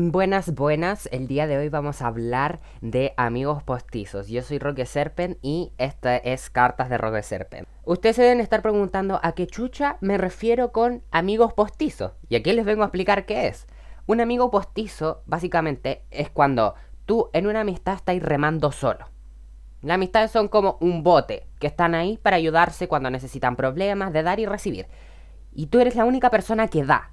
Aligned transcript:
Buenas, 0.00 0.54
buenas. 0.54 1.08
El 1.10 1.26
día 1.26 1.48
de 1.48 1.58
hoy 1.58 1.70
vamos 1.70 2.02
a 2.02 2.06
hablar 2.06 2.60
de 2.80 3.14
amigos 3.16 3.64
postizos. 3.64 4.28
Yo 4.28 4.42
soy 4.42 4.60
Roque 4.60 4.86
Serpen 4.86 5.38
y 5.42 5.72
esta 5.76 6.16
es 6.16 6.50
Cartas 6.50 6.88
de 6.88 6.98
Roque 6.98 7.24
Serpen. 7.24 7.66
Ustedes 7.84 8.14
se 8.14 8.22
deben 8.22 8.38
estar 8.38 8.62
preguntando 8.62 9.18
a 9.24 9.32
qué 9.32 9.48
chucha 9.48 9.96
me 10.00 10.16
refiero 10.16 10.70
con 10.70 11.02
amigos 11.10 11.52
postizos. 11.52 12.12
Y 12.28 12.36
aquí 12.36 12.52
les 12.52 12.64
vengo 12.64 12.82
a 12.82 12.86
explicar 12.86 13.26
qué 13.26 13.48
es. 13.48 13.66
Un 14.06 14.20
amigo 14.20 14.52
postizo, 14.52 15.24
básicamente, 15.26 16.04
es 16.12 16.30
cuando 16.30 16.76
tú 17.04 17.28
en 17.32 17.48
una 17.48 17.62
amistad 17.62 17.94
estás 17.94 18.22
remando 18.22 18.70
solo. 18.70 19.04
Las 19.82 19.96
amistades 19.96 20.30
son 20.30 20.46
como 20.46 20.78
un 20.80 21.02
bote 21.02 21.48
que 21.58 21.66
están 21.66 21.96
ahí 21.96 22.18
para 22.18 22.36
ayudarse 22.36 22.86
cuando 22.86 23.10
necesitan 23.10 23.56
problemas, 23.56 24.12
de 24.12 24.22
dar 24.22 24.38
y 24.38 24.46
recibir. 24.46 24.86
Y 25.52 25.66
tú 25.66 25.80
eres 25.80 25.96
la 25.96 26.04
única 26.04 26.30
persona 26.30 26.68
que 26.68 26.84
da. 26.84 27.10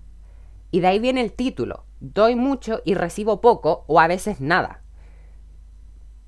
Y 0.75 0.81
de 0.81 0.87
ahí 0.87 0.99
viene 0.99 1.21
el 1.21 1.31
título. 1.31 1.85
Doy 2.01 2.35
mucho 2.35 2.81
y 2.83 2.95
recibo 2.95 3.39
poco 3.39 3.85
o 3.87 4.01
a 4.01 4.07
veces 4.07 4.41
nada. 4.41 4.81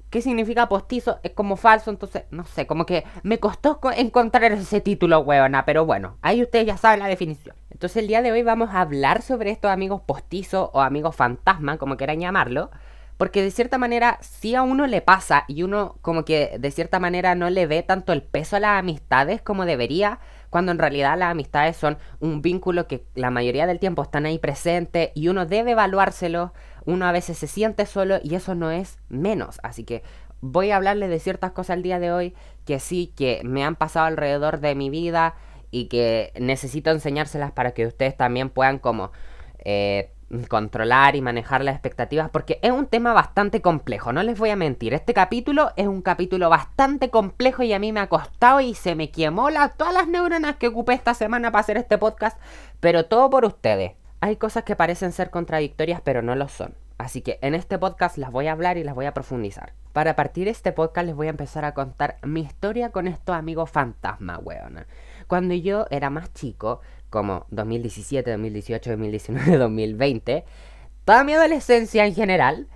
¿Qué 0.09 0.21
significa 0.21 0.69
postizo? 0.69 1.19
Es 1.23 1.33
como 1.33 1.57
falso, 1.57 1.89
entonces, 1.91 2.23
no 2.31 2.45
sé, 2.45 2.65
como 2.65 2.85
que 2.85 3.03
me 3.23 3.41
costó 3.41 3.77
encontrar 3.97 4.49
ese 4.53 4.79
título, 4.79 5.19
huevona, 5.19 5.65
pero 5.65 5.85
bueno, 5.85 6.15
ahí 6.21 6.41
ustedes 6.41 6.65
ya 6.65 6.77
saben 6.77 7.01
la 7.01 7.09
definición. 7.09 7.57
Entonces 7.71 7.97
el 7.97 8.07
día 8.07 8.21
de 8.21 8.31
hoy 8.31 8.41
vamos 8.41 8.69
a 8.69 8.79
hablar 8.79 9.21
sobre 9.21 9.51
estos 9.51 9.69
amigos 9.69 9.99
postizos 10.05 10.69
o 10.71 10.79
amigos 10.79 11.13
fantasma, 11.13 11.77
como 11.77 11.97
quieran 11.97 12.21
llamarlo, 12.21 12.71
porque 13.17 13.41
de 13.41 13.51
cierta 13.51 13.77
manera 13.77 14.17
sí 14.21 14.55
a 14.55 14.61
uno 14.61 14.87
le 14.87 15.01
pasa 15.01 15.43
y 15.49 15.63
uno 15.63 15.97
como 16.01 16.23
que 16.23 16.57
de 16.57 16.71
cierta 16.71 16.99
manera 16.99 17.35
no 17.35 17.49
le 17.49 17.67
ve 17.67 17.83
tanto 17.83 18.13
el 18.13 18.23
peso 18.23 18.55
a 18.55 18.59
las 18.61 18.79
amistades 18.79 19.41
como 19.41 19.65
debería, 19.65 20.19
cuando 20.49 20.71
en 20.71 20.79
realidad 20.79 21.17
las 21.17 21.31
amistades 21.31 21.77
son 21.77 21.97
un 22.19 22.41
vínculo 22.41 22.87
que 22.87 23.05
la 23.15 23.29
mayoría 23.29 23.67
del 23.67 23.79
tiempo 23.79 24.01
están 24.01 24.25
ahí 24.25 24.39
presentes 24.39 25.11
y 25.13 25.27
uno 25.27 25.45
debe 25.45 25.71
evaluárselo, 25.71 26.53
uno 26.85 27.05
a 27.05 27.11
veces 27.11 27.37
se 27.37 27.47
siente 27.47 27.85
solo 27.85 28.19
y 28.23 28.35
eso 28.35 28.55
no 28.55 28.71
es 28.71 28.99
menos, 29.09 29.59
así 29.63 29.83
que 29.83 30.03
voy 30.41 30.71
a 30.71 30.77
hablarles 30.77 31.09
de 31.09 31.19
ciertas 31.19 31.51
cosas 31.51 31.77
el 31.77 31.83
día 31.83 31.99
de 31.99 32.11
hoy 32.11 32.35
que 32.65 32.79
sí, 32.79 33.13
que 33.15 33.41
me 33.43 33.63
han 33.63 33.75
pasado 33.75 34.05
alrededor 34.05 34.59
de 34.59 34.75
mi 34.75 34.89
vida 34.89 35.35
y 35.71 35.87
que 35.87 36.31
necesito 36.39 36.91
enseñárselas 36.91 37.51
para 37.51 37.71
que 37.71 37.87
ustedes 37.87 38.15
también 38.15 38.49
puedan 38.49 38.79
como... 38.79 39.11
Eh, 39.59 40.13
controlar 40.49 41.15
y 41.15 41.21
manejar 41.21 41.63
las 41.63 41.75
expectativas 41.75 42.29
porque 42.29 42.59
es 42.61 42.71
un 42.71 42.87
tema 42.87 43.13
bastante 43.13 43.61
complejo, 43.61 44.11
no 44.11 44.23
les 44.23 44.37
voy 44.37 44.49
a 44.49 44.55
mentir, 44.55 44.93
este 44.93 45.13
capítulo 45.13 45.71
es 45.75 45.87
un 45.87 46.01
capítulo 46.01 46.49
bastante 46.49 47.09
complejo 47.09 47.63
y 47.63 47.73
a 47.73 47.79
mí 47.79 47.91
me 47.91 48.01
ha 48.01 48.07
costado 48.07 48.59
y 48.59 48.73
se 48.73 48.95
me 48.95 49.09
quemó 49.09 49.49
la, 49.49 49.69
todas 49.69 49.93
las 49.93 50.07
neuronas 50.07 50.57
que 50.57 50.67
ocupé 50.67 50.93
esta 50.93 51.13
semana 51.13 51.51
para 51.51 51.61
hacer 51.61 51.77
este 51.77 51.97
podcast, 51.97 52.39
pero 52.79 53.05
todo 53.05 53.29
por 53.29 53.45
ustedes. 53.45 53.93
Hay 54.19 54.35
cosas 54.35 54.63
que 54.63 54.75
parecen 54.75 55.11
ser 55.11 55.29
contradictorias 55.29 56.01
pero 56.01 56.21
no 56.21 56.35
lo 56.35 56.47
son. 56.47 56.73
Así 56.97 57.21
que 57.21 57.37
en 57.41 57.53
este 57.53 57.77
podcast 57.77 58.17
las 58.17 58.31
voy 58.31 58.47
a 58.47 58.53
hablar 58.53 58.77
y 58.77 58.83
las 58.83 58.95
voy 58.95 59.05
a 59.05 59.13
profundizar. 59.13 59.73
Para 59.93 60.15
partir 60.15 60.47
este 60.47 60.71
podcast 60.71 61.05
les 61.05 61.15
voy 61.15 61.27
a 61.27 61.31
empezar 61.31 61.63
a 61.63 61.73
contar 61.73 62.17
mi 62.23 62.41
historia 62.41 62.91
con 62.91 63.07
estos 63.07 63.35
amigos 63.35 63.69
fantasma, 63.69 64.39
weona. 64.39 64.87
Cuando 65.27 65.53
yo 65.53 65.85
era 65.91 66.09
más 66.09 66.33
chico, 66.33 66.81
como 67.09 67.45
2017, 67.51 68.31
2018, 68.31 68.91
2019, 68.91 69.57
2020, 69.57 70.45
toda 71.05 71.23
mi 71.23 71.33
adolescencia 71.33 72.05
en 72.05 72.15
general, 72.15 72.67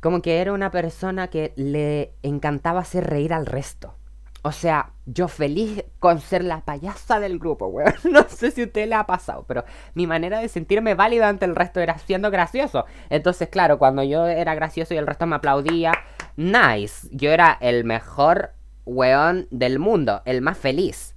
como 0.00 0.22
que 0.22 0.40
era 0.40 0.52
una 0.52 0.70
persona 0.70 1.28
que 1.28 1.52
le 1.56 2.12
encantaba 2.22 2.80
hacer 2.80 3.04
reír 3.04 3.32
al 3.32 3.46
resto. 3.46 3.94
O 4.42 4.52
sea, 4.52 4.92
yo 5.04 5.26
feliz 5.26 5.84
con 5.98 6.20
ser 6.20 6.44
la 6.44 6.60
payasa 6.60 7.18
del 7.18 7.38
grupo, 7.38 7.66
weón. 7.66 7.94
No 8.10 8.24
sé 8.28 8.50
si 8.50 8.62
a 8.62 8.64
usted 8.66 8.88
le 8.88 8.94
ha 8.94 9.06
pasado, 9.06 9.44
pero 9.48 9.64
mi 9.94 10.06
manera 10.06 10.38
de 10.38 10.48
sentirme 10.48 10.94
válida 10.94 11.28
ante 11.28 11.44
el 11.44 11.56
resto 11.56 11.80
era 11.80 11.98
siendo 11.98 12.30
gracioso. 12.30 12.86
Entonces, 13.10 13.48
claro, 13.48 13.78
cuando 13.78 14.02
yo 14.04 14.26
era 14.26 14.54
gracioso 14.54 14.94
y 14.94 14.96
el 14.96 15.06
resto 15.06 15.26
me 15.26 15.36
aplaudía, 15.36 15.92
nice. 16.36 17.08
Yo 17.10 17.30
era 17.30 17.58
el 17.60 17.84
mejor 17.84 18.52
weón 18.86 19.48
del 19.50 19.80
mundo, 19.80 20.22
el 20.24 20.40
más 20.40 20.56
feliz. 20.56 21.14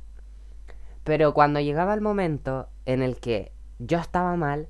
Pero 1.11 1.33
cuando 1.33 1.59
llegaba 1.59 1.93
el 1.93 1.99
momento 1.99 2.69
en 2.85 3.01
el 3.01 3.17
que 3.17 3.51
yo 3.79 3.99
estaba 3.99 4.37
mal, 4.37 4.69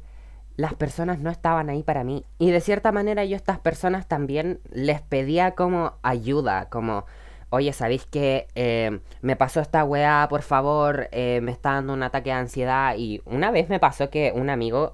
las 0.56 0.74
personas 0.74 1.20
no 1.20 1.30
estaban 1.30 1.70
ahí 1.70 1.84
para 1.84 2.04
mí. 2.04 2.26
Y 2.40 2.50
de 2.50 2.62
cierta 2.62 2.92
manera 2.92 3.24
yo 3.26 3.36
a 3.36 3.38
estas 3.38 3.60
personas 3.60 4.08
también 4.08 4.60
les 4.72 5.04
pedía 5.04 5.52
como 5.52 5.94
ayuda, 6.02 6.68
como, 6.70 7.06
oye, 7.52 7.74
¿sabéis 7.74 8.08
que 8.08 8.48
eh, 8.56 9.02
me 9.22 9.36
pasó 9.36 9.60
esta 9.60 9.84
weá, 9.84 10.26
por 10.32 10.42
favor? 10.42 11.10
Eh, 11.12 11.42
me 11.44 11.52
está 11.52 11.74
dando 11.74 11.94
un 11.94 12.02
ataque 12.02 12.32
de 12.32 12.38
ansiedad. 12.38 12.96
Y 12.98 13.22
una 13.26 13.52
vez 13.52 13.70
me 13.70 13.80
pasó 13.80 14.10
que 14.10 14.34
un 14.36 14.50
amigo, 14.50 14.94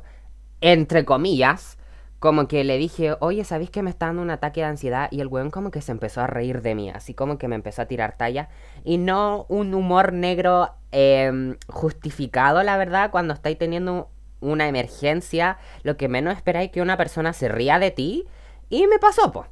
entre 0.59 1.05
comillas, 1.05 1.76
como 2.19 2.47
que 2.47 2.63
le 2.63 2.77
dije, 2.77 3.15
oye, 3.19 3.43
¿sabéis 3.43 3.69
que 3.69 3.83
me 3.83 3.89
está 3.89 4.07
dando 4.07 4.21
un 4.23 4.31
ataque 4.31 4.61
de 4.61 4.67
ansiedad? 4.67 5.07
Y 5.11 5.21
el 5.21 5.27
weón 5.27 5.51
como 5.51 5.69
que 5.69 5.81
se 5.81 5.91
empezó 5.91 6.21
a 6.21 6.27
reír 6.27 6.61
de 6.61 6.73
mí, 6.73 6.89
así 6.89 7.13
como 7.13 7.37
que 7.37 7.47
me 7.47 7.55
empezó 7.55 7.83
a 7.83 7.85
tirar 7.85 8.17
talla. 8.17 8.49
Y 8.83 8.97
no 8.97 9.45
un 9.49 9.73
humor 9.73 10.13
negro 10.13 10.71
em, 10.91 11.57
justificado, 11.67 12.63
la 12.63 12.77
verdad, 12.77 13.11
cuando 13.11 13.33
estáis 13.33 13.57
teniendo 13.57 14.09
una 14.39 14.67
emergencia, 14.67 15.57
lo 15.83 15.97
que 15.97 16.07
menos 16.07 16.35
esperáis 16.35 16.71
que 16.71 16.81
una 16.81 16.97
persona 16.97 17.33
se 17.33 17.49
ría 17.49 17.77
de 17.77 17.91
ti. 17.91 18.25
Y 18.69 18.87
me 18.87 18.97
pasó, 18.99 19.31
pues. 19.31 19.47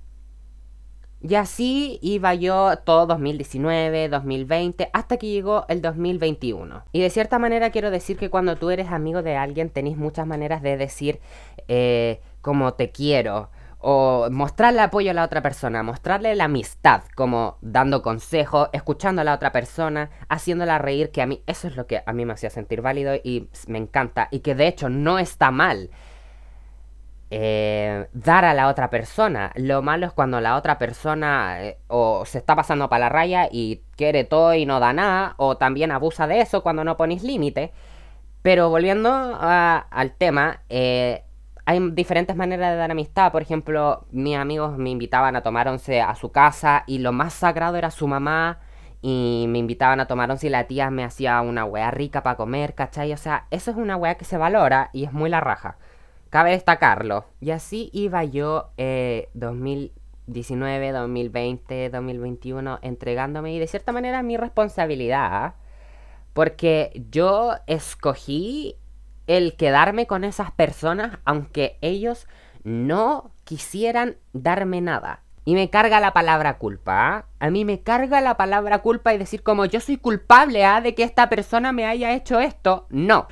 Y 1.28 1.36
así 1.36 1.98
iba 2.04 2.36
yo 2.36 2.78
todo 2.84 3.08
2019, 3.08 4.10
2020, 4.10 4.90
hasta 4.94 5.18
que 5.18 5.28
llegó 5.28 5.66
el 5.70 5.82
2021. 5.82 6.84
Y 6.92 7.02
de 7.02 7.10
cierta 7.10 7.40
manera 7.40 7.72
quiero 7.72 7.90
decir 7.90 8.18
que 8.18 8.30
cuando 8.30 8.58
tú 8.58 8.70
eres 8.70 8.90
amigo 8.90 9.24
de 9.24 9.36
alguien 9.36 9.70
tenéis 9.70 9.98
muchas 9.98 10.28
maneras 10.28 10.62
de 10.62 10.78
decir 10.78 11.20
eh, 11.68 12.22
como 12.46 12.76
te 12.76 12.92
quiero. 12.92 13.50
O 13.80 14.30
mostrarle 14.32 14.82
apoyo 14.82 15.10
a 15.12 15.14
la 15.16 15.24
otra 15.24 15.42
persona, 15.42 15.82
mostrarle 15.82 16.36
la 16.36 16.46
amistad, 16.46 17.02
como 17.16 17.58
dando 17.62 18.04
consejos, 18.04 18.70
escuchando 18.72 19.22
a 19.22 19.26
la 19.26 19.34
otra 19.34 19.52
persona, 19.52 20.12
haciéndola 20.30 20.78
reír, 20.78 21.10
que 21.12 21.24
a 21.24 21.26
mí 21.26 21.42
eso 21.48 21.68
es 21.68 21.76
lo 21.76 21.88
que 21.88 22.04
a 22.06 22.14
mí 22.14 22.24
me 22.24 22.34
hacía 22.34 22.52
sentir 22.52 22.82
válido 22.82 23.16
y 23.16 23.50
me 23.68 23.80
encanta. 23.80 24.28
Y 24.30 24.42
que 24.42 24.54
de 24.54 24.68
hecho 24.68 24.90
no 24.90 25.18
está 25.18 25.50
mal. 25.50 25.90
Eh, 27.32 28.08
dar 28.14 28.46
a 28.46 28.54
la 28.54 28.68
otra 28.68 28.92
persona. 28.92 29.52
Lo 29.56 29.82
malo 29.82 30.06
es 30.06 30.14
cuando 30.14 30.40
la 30.42 30.56
otra 30.56 30.78
persona 30.78 31.64
eh, 31.64 31.80
o 31.88 32.26
se 32.26 32.38
está 32.38 32.56
pasando 32.56 32.90
para 32.90 33.06
la 33.06 33.10
raya 33.10 33.50
y 33.52 33.82
quiere 33.98 34.24
todo 34.24 34.54
y 34.54 34.68
no 34.68 34.80
da 34.80 34.94
nada, 34.94 35.34
o 35.38 35.58
también 35.58 35.92
abusa 35.92 36.28
de 36.28 36.42
eso 36.42 36.62
cuando 36.62 36.84
no 36.84 36.96
ponéis 36.98 37.24
límite. 37.24 37.74
Pero 38.44 38.70
volviendo 38.70 39.12
al 39.12 40.12
tema, 40.18 40.62
eh, 40.70 41.25
hay 41.66 41.92
diferentes 41.92 42.36
maneras 42.36 42.72
de 42.72 42.78
dar 42.78 42.92
amistad. 42.92 43.32
Por 43.32 43.42
ejemplo, 43.42 44.06
mis 44.12 44.38
amigos 44.38 44.78
me 44.78 44.92
invitaban 44.92 45.36
a 45.36 45.42
tomar 45.42 45.68
a 45.68 46.16
su 46.16 46.32
casa 46.32 46.84
y 46.88 47.00
lo 47.00 47.12
más 47.12 47.34
sagrado 47.34 47.76
era 47.76 47.92
su 47.92 48.08
mamá. 48.08 48.60
Y 49.08 49.46
me 49.50 49.60
invitaban 49.60 50.00
a 50.00 50.08
tomar 50.08 50.32
once 50.32 50.48
y 50.48 50.50
la 50.50 50.64
tía 50.64 50.90
me 50.90 51.04
hacía 51.04 51.40
una 51.42 51.64
wea 51.64 51.92
rica 51.92 52.24
para 52.24 52.38
comer, 52.38 52.74
¿cachai? 52.74 53.14
O 53.14 53.18
sea, 53.18 53.46
eso 53.52 53.70
es 53.70 53.78
una 53.78 53.98
wea 53.98 54.16
que 54.16 54.26
se 54.26 54.38
valora 54.38 54.90
y 54.94 55.04
es 55.04 55.14
muy 55.14 55.30
la 55.30 55.42
raja. 55.42 55.78
Cabe 56.32 56.52
destacarlo. 56.52 57.26
Y 57.40 57.52
así 57.52 57.92
iba 57.94 58.24
yo 58.24 58.72
2019, 59.36 60.92
2020, 60.92 61.90
2021 61.92 62.80
entregándome 62.82 63.54
y 63.54 63.60
de 63.60 63.68
cierta 63.68 63.92
manera 63.92 64.24
mi 64.24 64.38
responsabilidad. 64.38 65.54
Porque 66.34 67.04
yo 67.12 67.54
escogí 67.68 68.78
el 69.28 69.56
quedarme 69.56 70.08
con 70.08 70.24
esas 70.24 70.52
personas 70.52 71.20
aunque 71.26 71.78
ellos 71.82 72.28
no 72.64 73.32
quisieran 73.44 74.18
darme 74.34 74.82
nada. 74.82 75.22
Y 75.48 75.54
me 75.54 75.70
carga 75.70 76.00
la 76.00 76.12
palabra 76.12 76.58
culpa. 76.58 77.18
¿ah? 77.18 77.26
A 77.40 77.52
mí 77.52 77.66
me 77.66 77.82
carga 77.82 78.20
la 78.20 78.36
palabra 78.36 78.80
culpa 78.80 79.14
y 79.14 79.20
decir 79.20 79.44
como 79.44 79.66
yo 79.66 79.80
soy 79.80 79.98
culpable 79.98 80.66
¿ah? 80.66 80.82
de 80.82 80.96
que 80.96 81.04
esta 81.04 81.30
persona 81.30 81.72
me 81.72 81.86
haya 81.86 82.14
hecho 82.14 82.40
esto. 82.40 82.88
No. 82.90 83.28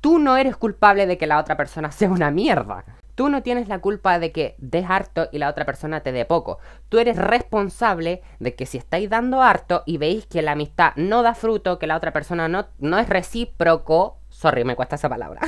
Tú 0.00 0.18
no 0.18 0.36
eres 0.36 0.56
culpable 0.56 1.06
de 1.06 1.18
que 1.18 1.26
la 1.26 1.38
otra 1.38 1.56
persona 1.56 1.92
sea 1.92 2.10
una 2.10 2.30
mierda. 2.30 2.84
Tú 3.14 3.28
no 3.28 3.42
tienes 3.42 3.68
la 3.68 3.78
culpa 3.78 4.18
de 4.18 4.32
que 4.32 4.56
des 4.58 4.88
harto 4.88 5.28
y 5.30 5.38
la 5.38 5.50
otra 5.50 5.66
persona 5.66 6.00
te 6.00 6.12
dé 6.12 6.24
poco. 6.24 6.58
Tú 6.88 6.98
eres 6.98 7.18
responsable 7.18 8.22
de 8.40 8.54
que 8.54 8.64
si 8.64 8.78
estáis 8.78 9.10
dando 9.10 9.42
harto 9.42 9.82
y 9.84 9.98
veis 9.98 10.24
que 10.26 10.40
la 10.40 10.52
amistad 10.52 10.92
no 10.96 11.22
da 11.22 11.34
fruto, 11.34 11.78
que 11.78 11.86
la 11.86 11.96
otra 11.96 12.12
persona 12.12 12.48
no, 12.48 12.66
no 12.78 12.98
es 12.98 13.10
recíproco, 13.10 14.16
sorry, 14.42 14.64
me 14.64 14.76
cuesta 14.76 14.96
esa 14.96 15.08
palabra, 15.08 15.40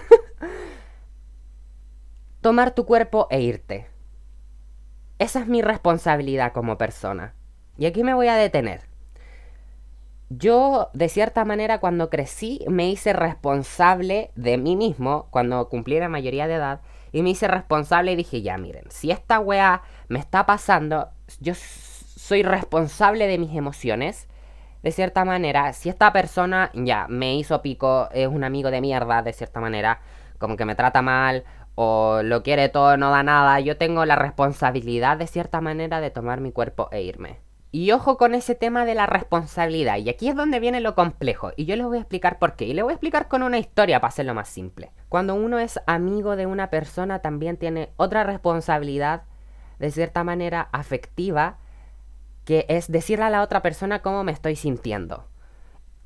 tomar 2.41 2.71
tu 2.71 2.87
cuerpo 2.87 3.27
e 3.31 3.41
irte. 3.43 3.89
Esa 5.19 5.41
es 5.41 5.47
mi 5.47 5.63
responsabilidad 5.63 6.53
como 6.53 6.79
persona. 6.79 7.35
Y 7.77 7.87
aquí 7.87 8.03
me 8.03 8.15
voy 8.15 8.29
a 8.29 8.35
detener 8.35 8.95
yo, 10.39 10.91
de 10.95 11.09
cierta 11.09 11.45
manera, 11.45 11.81
cuando 11.81 12.11
crecí, 12.11 12.65
me 12.69 12.89
hice 12.89 13.13
responsable 13.13 14.31
de 14.35 14.59
mí 14.59 14.77
mismo, 14.77 15.29
cuando 15.31 15.69
cumplí 15.69 15.99
la 15.99 16.09
mayoría 16.09 16.47
de 16.47 16.55
edad, 16.55 16.81
y 17.13 17.23
me 17.23 17.31
hice 17.31 17.47
responsable 17.47 18.13
y 18.13 18.17
dije, 18.17 18.43
ya 18.43 18.59
miren, 18.59 18.85
si 18.89 19.11
esta 19.11 19.39
weá 19.39 19.83
me 20.09 20.19
está 20.19 20.47
pasando, 20.47 21.11
yo 21.41 21.55
soy 21.55 22.43
responsable 22.43 23.27
de 23.27 23.39
mis 23.39 23.55
emociones. 23.57 24.29
De 24.85 24.93
cierta 24.93 25.25
manera, 25.25 25.73
si 25.73 25.89
esta 25.89 26.13
persona 26.13 26.71
ya 26.75 27.07
me 27.09 27.37
hizo 27.37 27.63
pico, 27.63 28.11
es 28.13 28.29
un 28.29 28.45
amigo 28.45 28.71
de 28.71 28.83
mierda, 28.83 29.23
de 29.23 29.33
cierta 29.33 29.59
manera, 29.59 30.01
como 30.37 30.59
que 30.59 30.67
me 30.67 30.75
trata 30.75 31.01
mal, 31.01 31.45
o 31.75 32.21
lo 32.23 32.43
quiere 32.43 32.69
todo, 32.69 32.99
no 32.99 33.11
da 33.11 33.23
nada, 33.23 33.59
yo 33.61 33.79
tengo 33.79 34.05
la 34.05 34.15
responsabilidad 34.15 35.17
de 35.17 35.27
cierta 35.27 35.63
manera 35.63 36.03
de 36.03 36.11
tomar 36.11 36.43
mi 36.43 36.53
cuerpo 36.53 36.91
e 36.93 37.01
irme. 37.01 37.39
Y 37.73 37.93
ojo 37.93 38.19
con 38.19 38.35
ese 38.35 38.55
tema 38.55 38.85
de 38.85 38.95
la 38.95 39.07
responsabilidad. 39.07 39.97
Y 39.97 40.11
aquí 40.11 40.29
es 40.29 40.37
donde 40.37 40.61
viene 40.61 40.83
lo 40.83 40.95
complejo. 40.95 41.53
Y 41.57 41.65
yo 41.65 41.77
les 41.77 41.87
voy 41.87 41.97
a 41.97 42.01
explicar 42.03 42.39
por 42.39 42.55
qué. 42.55 42.67
Y 42.67 42.75
les 42.75 42.85
voy 42.85 42.93
a 42.93 42.97
explicar 42.97 43.27
con 43.27 43.43
una 43.43 43.57
historia 43.57 44.01
para 44.01 44.11
hacerlo 44.11 44.35
más 44.35 44.51
simple. 44.51 44.93
Cuando 45.09 45.35
uno 45.35 45.59
es 45.59 45.81
amigo 45.87 46.37
de 46.37 46.45
una 46.45 46.69
persona 46.69 47.21
también 47.21 47.57
tiene 47.57 47.89
otra 47.97 48.23
responsabilidad 48.23 49.23
de 49.79 49.91
cierta 49.91 50.25
manera 50.25 50.69
afectiva 50.73 51.57
que 52.45 52.67
es 52.69 52.91
decirle 52.91 53.25
a 53.25 53.31
la 53.31 53.43
otra 53.43 53.63
persona 53.63 54.01
cómo 54.03 54.25
me 54.25 54.33
estoy 54.33 54.57
sintiendo. 54.57 55.25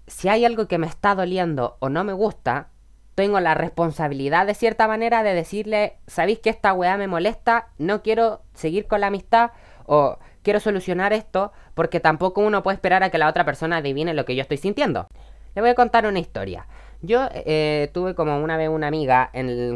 Si 0.07 0.29
hay 0.29 0.45
algo 0.45 0.69
que 0.69 0.79
me 0.79 0.87
está 0.87 1.15
doliendo 1.15 1.77
o 1.81 1.89
no 1.89 2.05
me 2.05 2.13
gusta, 2.13 2.71
tengo 3.15 3.41
la 3.41 3.55
responsabilidad 3.55 4.47
de 4.47 4.55
cierta 4.55 4.87
manera 4.87 5.23
de 5.23 5.35
decirle, 5.35 5.99
¿sabéis 6.07 6.39
que 6.39 6.51
esta 6.51 6.73
weá 6.73 6.97
me 6.97 7.09
molesta? 7.09 7.69
No 7.77 8.03
quiero 8.03 8.43
seguir 8.55 8.87
con 8.87 9.01
la 9.01 9.09
amistad 9.09 9.51
o 9.87 10.19
quiero 10.43 10.61
solucionar 10.61 11.13
esto 11.13 11.53
porque 11.75 11.99
tampoco 11.99 12.41
uno 12.41 12.63
puede 12.63 12.77
esperar 12.77 13.03
a 13.03 13.11
que 13.11 13.19
la 13.19 13.29
otra 13.29 13.45
persona 13.45 13.79
adivine 13.79 14.15
lo 14.15 14.25
que 14.25 14.37
yo 14.37 14.43
estoy 14.43 14.59
sintiendo. 14.59 15.09
Le 15.55 15.63
voy 15.63 15.71
a 15.71 15.75
contar 15.75 16.07
una 16.07 16.21
historia. 16.21 16.69
Yo 17.01 17.29
eh, 17.33 17.91
tuve 17.93 18.15
como 18.15 18.39
una 18.43 18.57
vez 18.57 18.69
una 18.69 18.87
amiga 18.87 19.31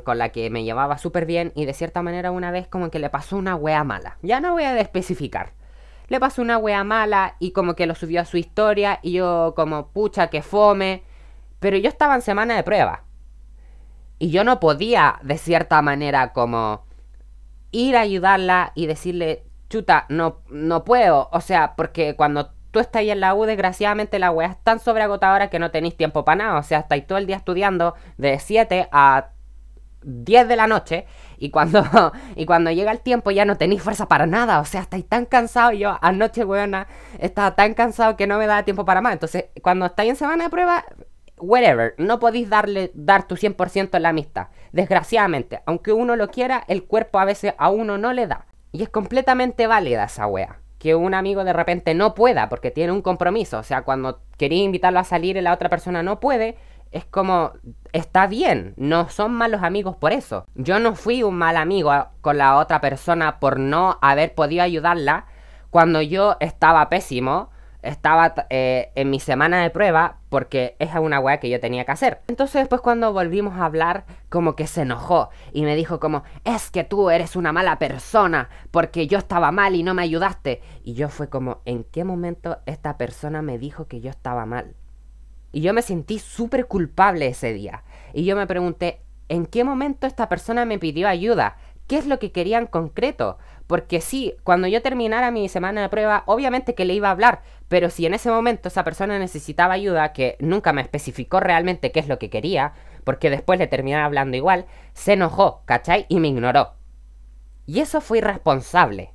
con 0.05 0.19
la 0.19 0.29
que 0.31 0.49
me 0.51 0.65
llevaba 0.65 0.99
súper 0.99 1.27
bien 1.27 1.53
y 1.55 1.65
de 1.65 1.73
cierta 1.73 2.03
manera 2.03 2.31
una 2.31 2.51
vez 2.51 2.69
como 2.69 2.91
que 2.91 2.99
le 3.01 3.11
pasó 3.11 3.37
una 3.37 3.57
wea 3.57 3.83
mala. 3.85 4.19
Ya 4.23 4.41
no 4.41 4.53
voy 4.53 4.63
a 4.63 4.79
especificar. 4.79 5.53
Le 6.09 6.21
pasó 6.21 6.43
una 6.43 6.59
wea 6.59 6.85
mala 6.85 7.37
y 7.39 7.53
como 7.53 7.75
que 7.75 7.87
lo 7.87 7.95
subió 7.95 8.21
a 8.21 8.25
su 8.25 8.37
historia 8.37 8.99
y 9.03 9.13
yo 9.13 9.55
como 9.57 9.89
pucha 9.89 10.29
que 10.29 10.43
fome. 10.43 11.03
Pero 11.61 11.77
yo 11.77 11.89
estaba 11.89 12.15
en 12.15 12.23
semana 12.23 12.57
de 12.57 12.63
prueba. 12.63 13.05
Y 14.19 14.31
yo 14.31 14.45
no 14.45 14.61
podía 14.61 15.19
de 15.23 15.39
cierta 15.39 15.83
manera 15.83 16.33
como 16.33 16.85
ir 17.73 17.97
a 17.97 18.01
ayudarla 18.01 18.73
y 18.75 18.87
decirle, 18.87 19.45
chuta, 19.69 20.07
no, 20.09 20.43
no 20.49 20.85
puedo. 20.85 21.29
O 21.33 21.41
sea, 21.41 21.75
porque 21.77 22.15
cuando 22.15 22.51
tú 22.71 22.81
estás 22.81 23.01
ahí 23.01 23.11
en 23.11 23.21
la 23.21 23.35
U, 23.35 23.45
desgraciadamente 23.45 24.19
la 24.19 24.31
weá 24.31 24.49
es 24.49 24.63
tan 24.63 24.79
sobreagotadora 24.79 25.51
que 25.51 25.59
no 25.59 25.71
tenéis 25.71 25.97
tiempo 25.97 26.25
para 26.25 26.45
nada. 26.45 26.59
O 26.59 26.63
sea, 26.63 26.81
estáis 26.81 27.07
todo 27.07 27.19
el 27.19 27.27
día 27.27 27.37
estudiando 27.37 27.95
de 28.17 28.39
7 28.39 28.89
a 28.93 29.31
10 30.05 30.49
de 30.49 30.57
la 30.57 30.67
noche 30.67 31.07
y 31.39 31.51
cuando, 31.51 31.83
y 32.37 32.47
cuando 32.47 32.71
llega 32.71 32.93
el 32.93 33.01
tiempo 33.01 33.31
ya 33.31 33.45
no 33.45 33.57
tenéis 33.57 33.83
fuerza 33.83 34.07
para 34.07 34.27
nada. 34.27 34.61
O 34.61 34.65
sea, 34.65 34.83
estáis 34.83 35.09
tan 35.09 35.27
cansados. 35.27 35.79
Yo 35.79 35.99
anoche, 36.01 36.45
weona, 36.45 36.87
estaba 37.19 37.57
tan 37.57 37.75
cansado 37.75 38.17
que 38.17 38.27
no 38.27 38.39
me 38.39 38.47
daba 38.47 38.65
tiempo 38.65 38.85
para 38.85 39.01
más. 39.01 39.15
Entonces, 39.15 39.47
cuando 39.63 39.87
estáis 39.87 40.11
en 40.11 40.17
semana 40.17 40.45
de 40.45 40.51
prueba, 40.51 40.85
whatever, 41.39 41.95
no 41.99 42.19
podéis 42.19 42.49
darle, 42.49 42.93
dar 42.95 43.27
tu 43.27 43.37
100% 43.37 43.91
en 43.97 44.03
la 44.03 44.11
amistad. 44.11 44.49
Desgraciadamente, 44.73 45.61
aunque 45.67 45.93
uno 45.93 46.17
lo 46.17 46.29
quiera, 46.29 46.65
el 46.69 46.85
cuerpo 46.85 47.19
a 47.19 47.25
veces 47.25 47.55
a 47.59 47.71
uno 47.71 47.99
no 47.99 48.13
le 48.13 48.27
da. 48.27 48.47
Y 48.71 48.83
es 48.83 48.89
completamente 48.89 49.67
válida 49.67 50.05
esa 50.05 50.27
wea. 50.27 50.61
Que 50.79 50.95
un 50.95 51.15
amigo 51.15 51.45
de 51.45 51.53
repente 51.53 51.95
no 51.95 52.15
pueda 52.15 52.49
porque 52.49 52.71
tiene 52.71 52.93
un 52.93 53.03
compromiso. 53.03 53.59
O 53.59 53.63
sea, 53.63 53.83
cuando 53.83 54.21
quería 54.39 54.63
invitarlo 54.63 54.99
a 54.99 55.05
salir 55.05 55.37
y 55.37 55.41
la 55.41 55.53
otra 55.53 55.69
persona 55.69 56.03
no 56.03 56.21
puede, 56.21 56.57
es 56.93 57.05
como, 57.05 57.53
está 57.93 58.27
bien, 58.27 58.75
no 58.77 59.09
son 59.09 59.33
malos 59.33 59.63
amigos 59.63 59.97
por 59.97 60.13
eso. 60.13 60.47
Yo 60.55 60.79
no 60.79 60.95
fui 60.95 61.23
un 61.23 61.37
mal 61.37 61.57
amigo 61.57 61.93
con 62.21 62.39
la 62.39 62.57
otra 62.57 62.81
persona 62.81 63.41
por 63.41 63.59
no 63.59 63.99
haber 64.03 64.35
podido 64.35 64.63
ayudarla 64.63 65.27
cuando 65.71 66.03
yo 66.03 66.37
estaba 66.41 66.89
pésimo 66.89 67.51
estaba 67.83 68.33
eh, 68.49 68.93
en 68.95 69.11
mi 69.11 69.21
semana 69.21 69.63
de 69.63 69.71
prueba 69.71 70.19
porque 70.29 70.77
es 70.79 70.95
una 70.95 71.21
weá 71.21 71.39
que 71.39 71.51
yo 71.51 71.61
tenía 71.61 71.85
que 71.85 71.93
hacer. 71.93 72.21
Entonces 72.29 72.63
después 72.63 72.81
cuando 72.81 73.13
volvimos 73.13 73.55
a 73.55 73.67
hablar, 73.67 74.05
como 74.29 74.57
que 74.57 74.67
se 74.67 74.83
enojó 74.83 75.31
y 75.53 75.63
me 75.63 75.77
dijo 75.77 76.01
como, 76.01 76.23
es 76.45 76.71
que 76.71 76.85
tú 76.85 77.11
eres 77.11 77.37
una 77.37 77.53
mala 77.53 77.79
persona 77.79 78.49
porque 78.71 79.07
yo 79.07 79.19
estaba 79.19 79.51
mal 79.51 79.75
y 79.75 79.83
no 79.83 79.95
me 79.95 80.03
ayudaste. 80.03 80.63
Y 80.85 80.95
yo 80.95 81.09
fue 81.09 81.29
como, 81.29 81.61
¿en 81.65 81.85
qué 81.85 82.05
momento 82.05 82.59
esta 82.67 82.97
persona 82.97 83.43
me 83.43 83.59
dijo 83.59 83.87
que 83.89 84.01
yo 84.01 84.11
estaba 84.11 84.47
mal? 84.47 84.75
Y 85.53 85.61
yo 85.61 85.75
me 85.75 85.83
sentí 85.83 86.19
súper 86.19 86.67
culpable 86.67 87.27
ese 87.29 87.53
día. 87.53 87.85
Y 88.13 88.25
yo 88.25 88.35
me 88.37 88.47
pregunté, 88.47 89.01
¿en 89.29 89.47
qué 89.47 89.65
momento 89.65 90.07
esta 90.07 90.29
persona 90.29 90.65
me 90.65 90.79
pidió 90.79 91.09
ayuda? 91.09 91.57
¿Qué 91.87 91.99
es 91.99 92.07
lo 92.07 92.19
que 92.19 92.33
quería 92.33 92.59
en 92.59 92.67
concreto? 92.67 93.39
Porque 93.67 94.01
sí, 94.01 94.35
cuando 94.45 94.67
yo 94.67 94.83
terminara 94.83 95.31
mi 95.31 95.49
semana 95.49 95.83
de 95.83 95.89
prueba, 95.89 96.25
obviamente 96.27 96.75
que 96.75 96.85
le 96.85 96.95
iba 96.95 97.09
a 97.09 97.13
hablar, 97.13 97.43
pero 97.69 97.91
si 97.91 98.07
en 98.07 98.15
ese 98.15 98.31
momento 98.31 98.69
esa 98.69 98.85
persona 98.85 99.19
necesitaba 99.19 99.75
ayuda, 99.75 100.13
que 100.13 100.37
nunca 100.41 100.73
me 100.73 100.83
especificó 100.83 101.41
realmente 101.41 101.93
qué 101.93 102.01
es 102.01 102.09
lo 102.09 102.19
que 102.19 102.31
quería, 102.31 102.73
porque 103.05 103.31
después 103.31 103.59
le 103.59 103.67
terminaba 103.67 104.05
hablando 104.05 104.37
igual, 104.37 104.67
se 104.95 105.15
enojó, 105.15 105.63
¿cachai? 105.65 106.07
Y 106.09 106.21
me 106.21 106.29
ignoró. 106.29 106.75
Y 107.67 107.81
eso 107.81 108.01
fue 108.01 108.19
irresponsable. 108.19 109.12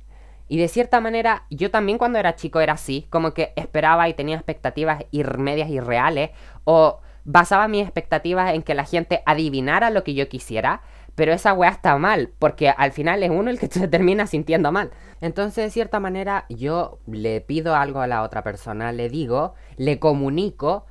Y 0.48 0.58
de 0.58 0.68
cierta 0.68 1.00
manera, 1.00 1.44
yo 1.50 1.70
también 1.70 1.98
cuando 1.98 2.18
era 2.18 2.34
chico 2.34 2.60
era 2.60 2.72
así, 2.72 3.06
como 3.10 3.34
que 3.34 3.52
esperaba 3.56 4.08
y 4.08 4.14
tenía 4.14 4.36
expectativas 4.36 5.04
medias 5.38 5.68
irreales, 5.68 6.30
o 6.64 7.00
basaba 7.24 7.68
mis 7.68 7.82
expectativas 7.82 8.54
en 8.54 8.62
que 8.62 8.74
la 8.74 8.84
gente 8.84 9.22
adivinara 9.26 9.90
lo 9.90 10.02
que 10.02 10.14
yo 10.14 10.28
quisiera, 10.28 10.80
pero 11.14 11.32
esa 11.32 11.52
weá 11.52 11.70
está 11.70 11.98
mal, 11.98 12.32
porque 12.38 12.70
al 12.70 12.92
final 12.92 13.22
es 13.22 13.30
uno 13.30 13.50
el 13.50 13.58
que 13.58 13.66
se 13.70 13.88
termina 13.88 14.26
sintiendo 14.26 14.72
mal. 14.72 14.90
Entonces, 15.20 15.64
de 15.64 15.70
cierta 15.70 16.00
manera, 16.00 16.46
yo 16.48 17.00
le 17.06 17.42
pido 17.42 17.74
algo 17.74 18.00
a 18.00 18.06
la 18.06 18.22
otra 18.22 18.42
persona, 18.42 18.92
le 18.92 19.10
digo, 19.10 19.54
le 19.76 19.98
comunico 19.98 20.86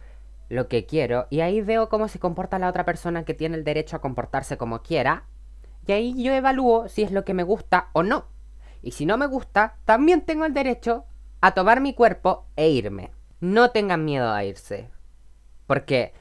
lo 0.49 0.67
que 0.67 0.85
quiero, 0.85 1.25
y 1.29 1.39
ahí 1.39 1.61
veo 1.61 1.89
cómo 1.89 2.07
se 2.07 2.19
comporta 2.19 2.59
la 2.59 2.69
otra 2.69 2.85
persona 2.85 3.25
que 3.25 3.33
tiene 3.33 3.57
el 3.57 3.63
derecho 3.63 3.95
a 3.95 4.01
comportarse 4.01 4.57
como 4.57 4.83
quiera, 4.83 5.23
y 5.87 5.93
ahí 5.93 6.23
yo 6.23 6.33
evalúo 6.33 6.87
si 6.89 7.01
es 7.01 7.11
lo 7.11 7.25
que 7.25 7.33
me 7.33 7.43
gusta 7.43 7.89
o 7.93 8.03
no. 8.03 8.25
Y 8.81 8.91
si 8.91 9.05
no 9.05 9.17
me 9.17 9.27
gusta, 9.27 9.77
también 9.85 10.21
tengo 10.21 10.45
el 10.45 10.53
derecho 10.53 11.05
a 11.41 11.51
tomar 11.51 11.81
mi 11.81 11.93
cuerpo 11.93 12.45
e 12.55 12.69
irme. 12.69 13.11
No 13.39 13.71
tengan 13.71 14.05
miedo 14.05 14.31
a 14.31 14.43
irse. 14.43 14.89
Porque 15.65 16.13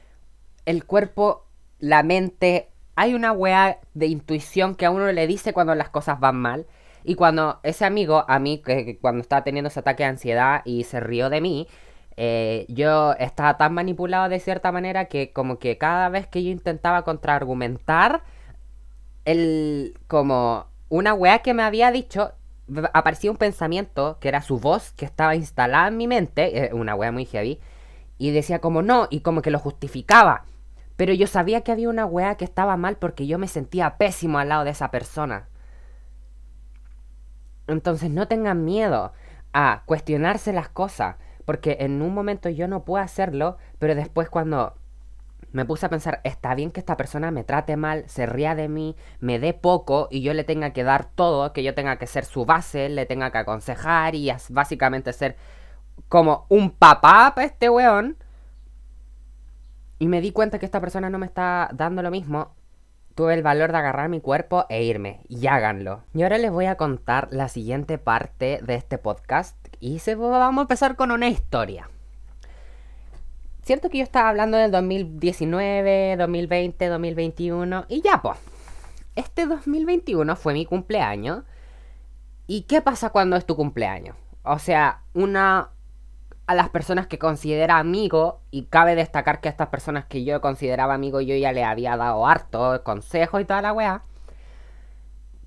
el 0.65 0.85
cuerpo, 0.85 1.47
la 1.79 2.03
mente 2.03 2.69
hay 2.95 3.13
una 3.13 3.31
weá 3.31 3.79
de 3.93 4.07
intuición 4.07 4.75
que 4.75 4.85
a 4.85 4.91
uno 4.91 5.11
le 5.11 5.27
dice 5.27 5.53
cuando 5.53 5.75
las 5.75 5.89
cosas 5.89 6.19
van 6.19 6.35
mal. 6.35 6.67
Y 7.03 7.15
cuando 7.15 7.59
ese 7.63 7.85
amigo, 7.85 8.25
a 8.27 8.39
mí, 8.39 8.61
que, 8.61 8.97
cuando 8.99 9.21
estaba 9.21 9.43
teniendo 9.43 9.69
ese 9.69 9.79
ataque 9.79 10.03
de 10.03 10.09
ansiedad 10.09 10.61
y 10.65 10.83
se 10.83 10.99
rió 10.99 11.29
de 11.29 11.39
mí, 11.39 11.67
eh, 12.17 12.65
yo 12.69 13.13
estaba 13.13 13.57
tan 13.57 13.73
manipulado 13.73 14.27
de 14.27 14.39
cierta 14.39 14.71
manera 14.71 15.05
que 15.05 15.31
como 15.31 15.59
que 15.59 15.77
cada 15.77 16.09
vez 16.09 16.27
que 16.27 16.43
yo 16.43 16.49
intentaba 16.49 17.03
contraargumentar, 17.03 18.23
el, 19.25 19.93
como 20.07 20.67
una 20.89 21.13
weá 21.13 21.39
que 21.39 21.53
me 21.53 21.63
había 21.63 21.91
dicho, 21.91 22.33
aparecía 22.93 23.31
un 23.31 23.37
pensamiento 23.37 24.17
que 24.19 24.27
era 24.27 24.41
su 24.41 24.59
voz 24.59 24.91
que 24.91 25.05
estaba 25.05 25.35
instalada 25.35 25.87
en 25.87 25.97
mi 25.97 26.07
mente, 26.07 26.65
eh, 26.65 26.73
una 26.73 26.95
weá 26.95 27.11
muy 27.11 27.25
heavy, 27.25 27.59
y 28.17 28.31
decía 28.31 28.59
como 28.59 28.81
no, 28.81 29.07
y 29.09 29.21
como 29.21 29.41
que 29.41 29.51
lo 29.51 29.59
justificaba. 29.59 30.45
Pero 30.95 31.13
yo 31.13 31.27
sabía 31.27 31.61
que 31.61 31.71
había 31.71 31.89
una 31.89 32.05
weá 32.05 32.35
que 32.35 32.45
estaba 32.45 32.75
mal 32.75 32.97
porque 32.97 33.27
yo 33.27 33.37
me 33.37 33.47
sentía 33.47 33.97
pésimo 33.97 34.39
al 34.39 34.49
lado 34.49 34.63
de 34.63 34.71
esa 34.71 34.89
persona. 34.89 35.47
Entonces 37.67 38.09
no 38.09 38.27
tengan 38.27 38.65
miedo 38.65 39.13
a 39.53 39.83
cuestionarse 39.85 40.53
las 40.53 40.69
cosas. 40.69 41.17
Porque 41.45 41.77
en 41.79 42.01
un 42.01 42.13
momento 42.13 42.49
yo 42.49 42.67
no 42.67 42.83
puedo 42.83 43.01
hacerlo, 43.01 43.57
pero 43.79 43.95
después 43.95 44.29
cuando 44.29 44.75
me 45.51 45.65
puse 45.65 45.85
a 45.85 45.89
pensar, 45.89 46.21
está 46.23 46.55
bien 46.55 46.71
que 46.71 46.79
esta 46.79 46.97
persona 46.97 47.31
me 47.31 47.43
trate 47.43 47.77
mal, 47.77 48.03
se 48.07 48.25
ría 48.25 48.55
de 48.55 48.67
mí, 48.67 48.95
me 49.19 49.39
dé 49.39 49.53
poco 49.53 50.07
y 50.11 50.21
yo 50.21 50.33
le 50.33 50.43
tenga 50.43 50.71
que 50.71 50.83
dar 50.83 51.05
todo, 51.05 51.53
que 51.53 51.63
yo 51.63 51.73
tenga 51.73 51.97
que 51.97 52.07
ser 52.07 52.25
su 52.25 52.45
base, 52.45 52.89
le 52.89 53.05
tenga 53.05 53.31
que 53.31 53.37
aconsejar 53.39 54.15
y 54.15 54.31
básicamente 54.49 55.13
ser 55.13 55.37
como 56.09 56.45
un 56.49 56.71
papá 56.71 57.33
para 57.35 57.47
este 57.47 57.69
weón 57.69 58.17
y 59.99 60.07
me 60.07 60.21
di 60.21 60.31
cuenta 60.31 60.59
que 60.59 60.65
esta 60.65 60.81
persona 60.81 61.09
no 61.09 61.17
me 61.17 61.25
está 61.25 61.69
dando 61.73 62.03
lo 62.03 62.11
mismo, 62.11 62.51
tuve 63.15 63.33
el 63.33 63.41
valor 63.41 63.71
de 63.71 63.79
agarrar 63.79 64.09
mi 64.09 64.21
cuerpo 64.21 64.65
e 64.69 64.83
irme. 64.83 65.21
Y 65.27 65.47
háganlo. 65.47 66.03
Y 66.13 66.21
ahora 66.21 66.37
les 66.37 66.51
voy 66.51 66.65
a 66.65 66.77
contar 66.77 67.29
la 67.31 67.47
siguiente 67.47 67.97
parte 67.97 68.59
de 68.61 68.75
este 68.75 68.99
podcast. 68.99 69.57
Y 69.79 69.99
se, 69.99 70.13
vamos 70.13 70.59
a 70.59 70.61
empezar 70.61 70.95
con 70.95 71.11
una 71.11 71.27
historia. 71.27 71.89
Cierto 73.67 73.89
que 73.89 73.97
yo 73.97 74.05
estaba 74.05 74.29
hablando 74.29 74.55
del 74.55 74.71
2019, 74.71 76.15
2020, 76.15 76.87
2021. 76.87 77.85
Y 77.89 78.01
ya, 78.01 78.21
pues. 78.21 78.37
Este 79.17 79.45
2021 79.45 80.37
fue 80.37 80.53
mi 80.53 80.65
cumpleaños. 80.65 81.43
¿Y 82.47 82.61
qué 82.61 82.81
pasa 82.81 83.09
cuando 83.09 83.35
es 83.35 83.45
tu 83.45 83.57
cumpleaños? 83.57 84.15
O 84.43 84.57
sea, 84.57 85.01
una 85.13 85.71
a 86.45 86.55
las 86.55 86.69
personas 86.69 87.07
que 87.07 87.19
considera 87.19 87.77
amigo, 87.77 88.39
y 88.51 88.67
cabe 88.67 88.95
destacar 88.95 89.41
que 89.41 89.49
a 89.49 89.51
estas 89.51 89.67
personas 89.67 90.05
que 90.05 90.23
yo 90.23 90.39
consideraba 90.39 90.93
amigo 90.93 91.19
yo 91.19 91.35
ya 91.35 91.51
le 91.51 91.65
había 91.65 91.97
dado 91.97 92.25
harto 92.25 92.81
consejo 92.85 93.41
y 93.41 93.43
toda 93.43 93.61
la 93.61 93.73
weá, 93.73 94.01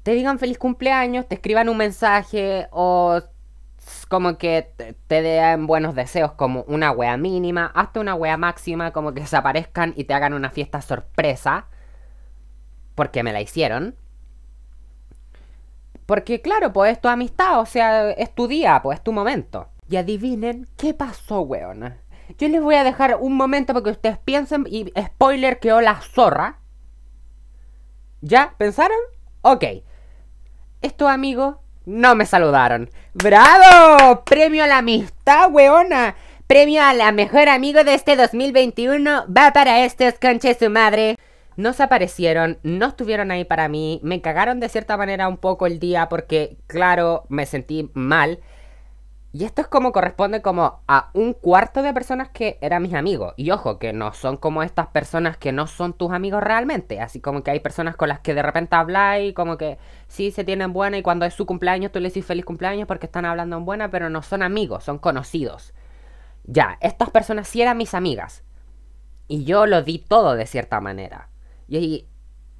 te 0.02 0.12
digan 0.12 0.38
feliz 0.38 0.58
cumpleaños, 0.58 1.26
te 1.26 1.36
escriban 1.36 1.70
un 1.70 1.78
mensaje 1.78 2.68
o 2.70 3.22
como 4.08 4.38
que 4.38 4.72
te, 5.06 5.22
den 5.22 5.66
buenos 5.66 5.94
deseos 5.94 6.32
como 6.32 6.62
una 6.62 6.92
wea 6.92 7.16
mínima, 7.16 7.70
hasta 7.74 8.00
una 8.00 8.14
wea 8.14 8.36
máxima, 8.36 8.92
como 8.92 9.14
que 9.14 9.26
se 9.26 9.36
aparezcan 9.36 9.94
y 9.96 10.04
te 10.04 10.14
hagan 10.14 10.34
una 10.34 10.50
fiesta 10.50 10.80
sorpresa, 10.82 11.66
porque 12.94 13.22
me 13.22 13.32
la 13.32 13.40
hicieron. 13.40 13.96
Porque 16.06 16.42
claro, 16.42 16.72
pues 16.72 16.92
es 16.92 17.00
tu 17.00 17.08
amistad, 17.08 17.60
o 17.60 17.66
sea, 17.66 18.10
es 18.10 18.34
tu 18.34 18.48
día, 18.48 18.80
pues 18.82 18.98
es 18.98 19.04
tu 19.04 19.12
momento. 19.12 19.68
Y 19.88 19.96
adivinen 19.96 20.66
qué 20.76 20.94
pasó, 20.94 21.42
weona. 21.42 21.98
Yo 22.38 22.48
les 22.48 22.62
voy 22.62 22.74
a 22.76 22.84
dejar 22.84 23.18
un 23.20 23.36
momento 23.36 23.72
para 23.72 23.84
que 23.84 23.90
ustedes 23.90 24.18
piensen 24.18 24.64
y 24.68 24.92
spoiler 24.98 25.58
quedó 25.58 25.80
la 25.80 26.00
zorra. 26.00 26.58
¿Ya? 28.20 28.54
¿Pensaron? 28.58 28.98
Ok. 29.42 29.64
Estos 30.82 31.08
amigos 31.08 31.56
no 31.84 32.14
me 32.14 32.26
saludaron. 32.26 32.90
¡Bravo! 33.14 34.22
Premio 34.24 34.64
a 34.64 34.66
la 34.66 34.78
amistad, 34.78 35.50
weona. 35.50 36.14
Premio 36.46 36.82
a 36.82 36.92
la 36.94 37.12
mejor 37.12 37.48
amigo 37.48 37.84
de 37.84 37.94
este 37.94 38.16
2021 38.16 39.26
va 39.26 39.52
para 39.52 39.84
estos 39.84 40.14
conches 40.20 40.58
su 40.58 40.68
madre. 40.70 41.16
No 41.56 41.72
se 41.72 41.82
aparecieron, 41.82 42.58
no 42.62 42.86
estuvieron 42.86 43.30
ahí 43.30 43.44
para 43.44 43.68
mí, 43.68 44.00
me 44.02 44.20
cagaron 44.20 44.60
de 44.60 44.68
cierta 44.68 44.96
manera 44.96 45.28
un 45.28 45.36
poco 45.36 45.66
el 45.66 45.78
día 45.78 46.08
porque, 46.08 46.56
claro, 46.66 47.24
me 47.28 47.46
sentí 47.46 47.90
mal. 47.92 48.40
Y 49.32 49.44
esto 49.44 49.62
es 49.62 49.68
como 49.68 49.92
corresponde 49.92 50.42
como 50.42 50.80
a 50.88 51.10
un 51.14 51.34
cuarto 51.34 51.82
de 51.82 51.94
personas 51.94 52.30
que 52.30 52.58
eran 52.60 52.82
mis 52.82 52.94
amigos. 52.94 53.32
Y 53.36 53.52
ojo, 53.52 53.78
que 53.78 53.92
no 53.92 54.12
son 54.12 54.36
como 54.36 54.64
estas 54.64 54.88
personas 54.88 55.36
que 55.36 55.52
no 55.52 55.68
son 55.68 55.92
tus 55.92 56.10
amigos 56.10 56.42
realmente. 56.42 57.00
Así 57.00 57.20
como 57.20 57.44
que 57.44 57.52
hay 57.52 57.60
personas 57.60 57.94
con 57.94 58.08
las 58.08 58.18
que 58.18 58.34
de 58.34 58.42
repente 58.42 58.74
habláis, 58.74 59.32
como 59.34 59.56
que 59.56 59.78
sí 60.08 60.32
se 60.32 60.42
tienen 60.42 60.72
buena 60.72 60.98
y 60.98 61.02
cuando 61.02 61.26
es 61.26 61.34
su 61.34 61.46
cumpleaños 61.46 61.92
tú 61.92 62.00
le 62.00 62.08
decís 62.08 62.26
feliz 62.26 62.44
cumpleaños 62.44 62.88
porque 62.88 63.06
están 63.06 63.24
hablando 63.24 63.56
en 63.56 63.64
buena, 63.64 63.90
pero 63.90 64.10
no 64.10 64.22
son 64.22 64.42
amigos, 64.42 64.82
son 64.82 64.98
conocidos. 64.98 65.74
Ya, 66.44 66.76
estas 66.80 67.10
personas 67.10 67.46
sí 67.46 67.62
eran 67.62 67.76
mis 67.76 67.94
amigas. 67.94 68.42
Y 69.28 69.44
yo 69.44 69.66
lo 69.66 69.82
di 69.82 69.98
todo 69.98 70.34
de 70.34 70.46
cierta 70.46 70.80
manera. 70.80 71.28
Y 71.68 71.76
ahí, 71.76 72.08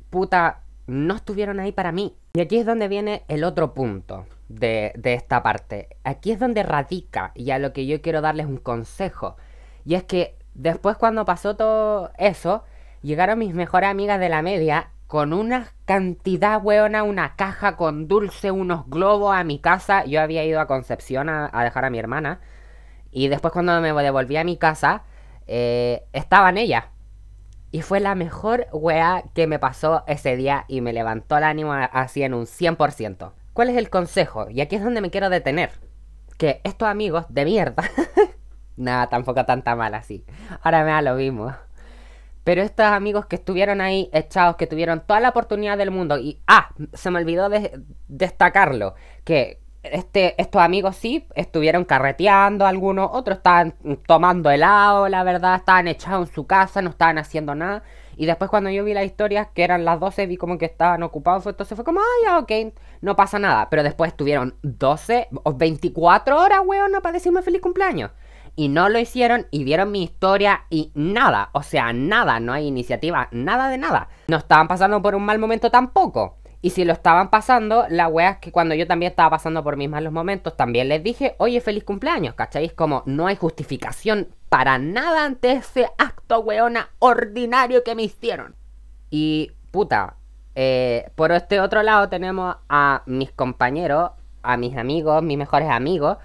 puta, 0.08 0.62
no 0.86 1.16
estuvieron 1.16 1.58
ahí 1.58 1.72
para 1.72 1.90
mí. 1.90 2.14
Y 2.34 2.40
aquí 2.40 2.58
es 2.58 2.66
donde 2.66 2.86
viene 2.86 3.24
el 3.26 3.42
otro 3.42 3.74
punto 3.74 4.26
de, 4.50 4.92
esta 5.04 5.42
parte. 5.42 5.88
Aquí 6.04 6.32
es 6.32 6.38
donde 6.38 6.62
radica 6.62 7.32
y 7.34 7.52
a 7.52 7.58
lo 7.58 7.72
que 7.72 7.86
yo 7.86 8.02
quiero 8.02 8.20
darles 8.20 8.46
un 8.46 8.58
consejo. 8.58 9.36
Y 9.84 9.94
es 9.94 10.04
que 10.04 10.36
después 10.54 10.96
cuando 10.96 11.24
pasó 11.24 11.56
todo 11.56 12.10
eso, 12.18 12.64
llegaron 13.02 13.38
mis 13.38 13.54
mejores 13.54 13.88
amigas 13.88 14.20
de 14.20 14.28
la 14.28 14.42
media 14.42 14.90
con 15.06 15.32
una 15.32 15.72
cantidad, 15.86 16.62
weona, 16.62 17.02
una 17.02 17.36
caja 17.36 17.76
con 17.76 18.08
dulce, 18.08 18.50
unos 18.50 18.88
globos 18.88 19.34
a 19.34 19.44
mi 19.44 19.58
casa. 19.58 20.04
Yo 20.04 20.20
había 20.20 20.44
ido 20.44 20.60
a 20.60 20.66
Concepción 20.66 21.28
a, 21.28 21.50
dejar 21.64 21.84
a 21.84 21.90
mi 21.90 21.98
hermana. 21.98 22.40
Y 23.10 23.28
después 23.28 23.52
cuando 23.52 23.80
me 23.80 23.92
devolví 23.92 24.36
a 24.36 24.44
mi 24.44 24.56
casa, 24.56 25.04
eh, 25.46 26.04
estaban 26.12 26.58
ellas. 26.58 26.84
Y 27.72 27.82
fue 27.82 28.00
la 28.00 28.16
mejor 28.16 28.66
wea 28.72 29.22
que 29.32 29.46
me 29.46 29.60
pasó 29.60 30.02
ese 30.08 30.36
día 30.36 30.64
y 30.66 30.80
me 30.80 30.92
levantó 30.92 31.36
el 31.38 31.44
ánimo 31.44 31.72
así 31.72 32.24
en 32.24 32.34
un 32.34 32.46
100%. 32.46 33.32
¿Cuál 33.52 33.70
es 33.70 33.76
el 33.76 33.90
consejo? 33.90 34.48
Y 34.50 34.60
aquí 34.60 34.76
es 34.76 34.84
donde 34.84 35.00
me 35.00 35.10
quiero 35.10 35.28
detener. 35.28 35.70
Que 36.38 36.60
estos 36.64 36.88
amigos 36.88 37.26
de 37.28 37.44
mierda. 37.44 37.82
Nada, 38.76 39.08
tampoco 39.08 39.44
tanta 39.44 39.76
mala 39.76 39.98
así. 39.98 40.24
Ahora 40.62 40.84
me 40.84 40.90
da 40.90 41.02
lo 41.02 41.14
mismo. 41.14 41.54
Pero 42.44 42.62
estos 42.62 42.86
amigos 42.86 43.26
que 43.26 43.36
estuvieron 43.36 43.80
ahí 43.80 44.08
echados, 44.12 44.56
que 44.56 44.66
tuvieron 44.66 45.00
toda 45.06 45.20
la 45.20 45.28
oportunidad 45.28 45.76
del 45.76 45.90
mundo. 45.90 46.18
Y, 46.18 46.40
ah, 46.46 46.70
se 46.94 47.10
me 47.10 47.18
olvidó 47.18 47.48
de 47.48 47.82
destacarlo. 48.08 48.94
Que 49.24 49.60
este, 49.82 50.40
estos 50.40 50.62
amigos 50.62 50.96
sí 50.96 51.26
estuvieron 51.34 51.84
carreteando 51.84 52.66
algunos, 52.66 53.10
otros 53.12 53.38
estaban 53.38 53.74
tomando 54.06 54.50
helado, 54.50 55.08
la 55.08 55.22
verdad, 55.22 55.56
estaban 55.56 55.88
echados 55.88 56.28
en 56.28 56.34
su 56.34 56.46
casa, 56.46 56.82
no 56.82 56.90
estaban 56.90 57.18
haciendo 57.18 57.54
nada. 57.54 57.82
Y 58.16 58.26
después 58.26 58.50
cuando 58.50 58.70
yo 58.70 58.84
vi 58.84 58.94
las 58.94 59.04
historias, 59.04 59.48
que 59.54 59.64
eran 59.64 59.84
las 59.84 60.00
12, 60.00 60.26
vi 60.26 60.36
como 60.36 60.58
que 60.58 60.66
estaban 60.66 61.02
ocupados. 61.02 61.46
Entonces 61.46 61.74
fue 61.76 61.84
como, 61.84 62.00
ah, 62.00 62.24
ya, 62.24 62.38
ok, 62.38 62.72
no 63.00 63.16
pasa 63.16 63.38
nada. 63.38 63.68
Pero 63.70 63.82
después 63.82 64.10
estuvieron 64.10 64.56
12 64.62 65.28
o 65.42 65.54
24 65.54 66.38
horas, 66.38 66.60
weón, 66.64 66.92
para 67.02 67.12
decirme 67.12 67.42
feliz 67.42 67.60
cumpleaños. 67.60 68.10
Y 68.56 68.68
no 68.68 68.88
lo 68.88 68.98
hicieron 68.98 69.46
y 69.50 69.64
vieron 69.64 69.92
mi 69.92 70.02
historia 70.02 70.64
y 70.70 70.90
nada, 70.94 71.50
o 71.52 71.62
sea, 71.62 71.92
nada, 71.92 72.40
no 72.40 72.52
hay 72.52 72.66
iniciativa, 72.66 73.28
nada 73.30 73.68
de 73.68 73.78
nada. 73.78 74.08
No 74.26 74.36
estaban 74.36 74.68
pasando 74.68 75.00
por 75.00 75.14
un 75.14 75.24
mal 75.24 75.38
momento 75.38 75.70
tampoco. 75.70 76.36
Y 76.62 76.70
si 76.70 76.84
lo 76.84 76.92
estaban 76.92 77.30
pasando, 77.30 77.86
la 77.88 78.08
wea 78.08 78.32
es 78.32 78.38
que 78.38 78.52
cuando 78.52 78.74
yo 78.74 78.86
también 78.86 79.10
estaba 79.10 79.30
pasando 79.30 79.64
por 79.64 79.76
mis 79.76 79.88
malos 79.88 80.12
momentos, 80.12 80.56
también 80.56 80.88
les 80.88 81.02
dije, 81.02 81.34
oye, 81.38 81.60
feliz 81.60 81.84
cumpleaños, 81.84 82.34
¿cacháis? 82.34 82.74
Como 82.74 83.02
no 83.06 83.26
hay 83.26 83.36
justificación 83.36 84.28
para 84.50 84.78
nada 84.78 85.24
ante 85.24 85.52
ese 85.52 85.88
acto, 85.96 86.40
weona, 86.40 86.90
ordinario 86.98 87.82
que 87.84 87.94
me 87.94 88.02
hicieron. 88.02 88.56
Y, 89.08 89.52
puta, 89.70 90.16
eh, 90.56 91.10
por 91.14 91.30
este 91.30 91.60
otro 91.60 91.82
lado 91.82 92.08
tenemos 92.08 92.56
a 92.68 93.02
mis 93.06 93.30
compañeros, 93.30 94.10
a 94.42 94.56
mis 94.56 94.76
amigos, 94.76 95.22
mis 95.22 95.38
mejores 95.38 95.70
amigos, 95.70 96.18